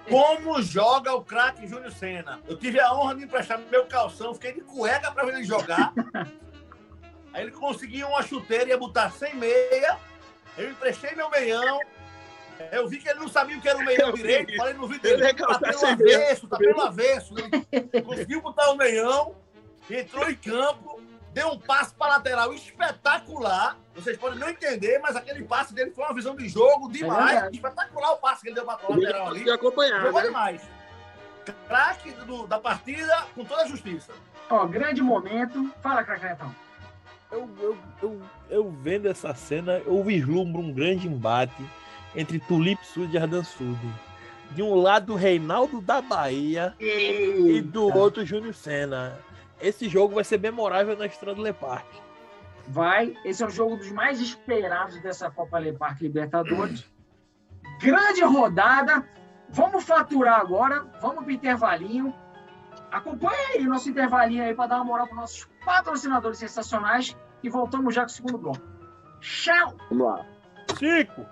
Como 0.09 0.61
joga 0.61 1.13
o 1.13 1.23
craque 1.23 1.67
Júnior 1.67 1.91
Senna? 1.91 2.39
Eu 2.47 2.57
tive 2.57 2.79
a 2.79 2.93
honra 2.93 3.15
de 3.15 3.23
emprestar 3.23 3.59
meu 3.71 3.85
calção, 3.85 4.33
fiquei 4.33 4.53
de 4.53 4.61
cueca 4.61 5.11
para 5.11 5.25
ver 5.25 5.35
ele 5.35 5.43
jogar. 5.43 5.93
Aí 7.33 7.43
ele 7.43 7.51
conseguiu 7.51 8.07
uma 8.07 8.21
chuteira 8.21 8.65
e 8.65 8.69
ia 8.69 8.77
botar 8.77 9.09
sem 9.11 9.35
meia. 9.35 9.97
Eu 10.57 10.69
emprestei 10.69 11.15
meu 11.15 11.29
meião. 11.29 11.79
Eu 12.71 12.87
vi 12.87 12.99
que 12.99 13.09
ele 13.09 13.19
não 13.19 13.27
sabia 13.27 13.57
o 13.57 13.61
que 13.61 13.67
era 13.67 13.77
o 13.77 13.83
meião 13.83 14.13
direito. 14.13 14.55
Falei 14.55 14.73
no 14.75 14.87
vídeo 14.87 15.09
Ele 15.09 15.23
dele, 15.23 15.33
tá 15.33 15.59
pelo 15.59 15.85
avesso, 15.85 16.47
tá 16.47 16.57
pelo 16.57 16.81
avesso. 16.81 17.33
Ele 17.71 18.01
conseguiu 18.03 18.41
botar 18.41 18.69
o 18.69 18.75
meião, 18.75 19.35
entrou 19.89 20.29
em 20.29 20.35
campo, 20.35 21.01
deu 21.33 21.49
um 21.49 21.59
passe 21.59 21.93
para 21.95 22.13
lateral 22.13 22.53
espetacular. 22.53 23.77
Vocês 23.95 24.17
podem 24.17 24.39
não 24.39 24.49
entender, 24.49 24.99
mas 24.99 25.15
aquele 25.15 25.43
passe 25.43 25.73
dele 25.73 25.91
foi 25.91 26.05
uma 26.05 26.13
visão 26.13 26.35
de 26.35 26.47
jogo 26.47 26.91
demais. 26.91 27.43
É 27.43 27.49
espetacular 27.51 28.11
o 28.11 28.17
passe 28.17 28.41
que 28.43 28.49
ele 28.49 28.55
deu 28.55 28.65
para 28.65 28.73
a 28.75 28.89
lateral 28.95 29.27
ali. 29.27 29.49
acompanhar, 29.49 30.01
Jogou 30.01 30.21
né? 30.21 30.27
demais. 30.27 30.61
Craque 31.67 32.13
da 32.47 32.59
partida 32.59 33.25
com 33.35 33.43
toda 33.43 33.63
a 33.63 33.67
justiça. 33.67 34.13
Ó, 34.49 34.65
grande 34.65 35.01
momento. 35.01 35.71
Fala, 35.81 36.03
Cacretão. 36.03 36.53
Eu, 37.31 37.49
eu, 37.59 37.77
eu, 38.01 38.21
eu 38.49 38.71
vendo 38.71 39.07
essa 39.07 39.33
cena, 39.33 39.81
eu 39.85 40.03
vislumbro 40.03 40.61
um 40.61 40.71
grande 40.71 41.07
embate 41.07 41.63
entre 42.15 42.39
Tulip 42.39 42.79
Sud 42.85 43.13
e 43.13 43.17
Ardan 43.17 43.43
Sud. 43.43 43.79
De 44.51 44.61
um 44.61 44.75
lado, 44.75 45.15
Reinaldo 45.15 45.81
da 45.81 45.99
Bahia 45.99 46.75
Eita. 46.79 47.49
e 47.49 47.61
do 47.61 47.85
outro, 47.97 48.23
Júnior 48.23 48.53
Senna. 48.53 49.19
Esse 49.63 49.87
jogo 49.87 50.15
vai 50.15 50.25
ser 50.25 50.41
memorável 50.41 50.97
na 50.97 51.05
Estrada 51.05 51.41
Le 51.41 51.53
Parque. 51.53 52.01
Vai. 52.67 53.15
Esse 53.23 53.43
é 53.43 53.47
o 53.47 53.49
jogo 53.49 53.77
dos 53.77 53.91
mais 53.93 54.19
esperados 54.19 54.99
dessa 55.01 55.31
Copa 55.31 55.57
Le 55.57 55.71
Parque 55.71 56.03
Libertadores. 56.03 56.85
Grande 57.79 58.21
rodada. 58.23 59.07
Vamos 59.49 59.85
faturar 59.85 60.41
agora. 60.41 60.85
Vamos 61.01 61.23
para 61.23 61.27
o 61.27 61.31
intervalinho. 61.31 62.13
Acompanhe 62.91 63.39
aí 63.53 63.65
o 63.65 63.69
nosso 63.69 63.89
intervalinho 63.89 64.43
aí 64.43 64.53
para 64.53 64.67
dar 64.67 64.75
uma 64.75 64.85
moral 64.85 65.07
para 65.07 65.15
nossos 65.15 65.47
patrocinadores 65.65 66.39
sensacionais 66.39 67.17
e 67.41 67.49
voltamos 67.49 67.95
já 67.95 68.01
com 68.01 68.07
o 68.07 68.11
segundo 68.11 68.37
bloco. 68.37 68.61
Tchau! 69.21 69.77
Vamos 69.89 70.07
lá. 70.07 70.25
Cinco. 70.77 71.25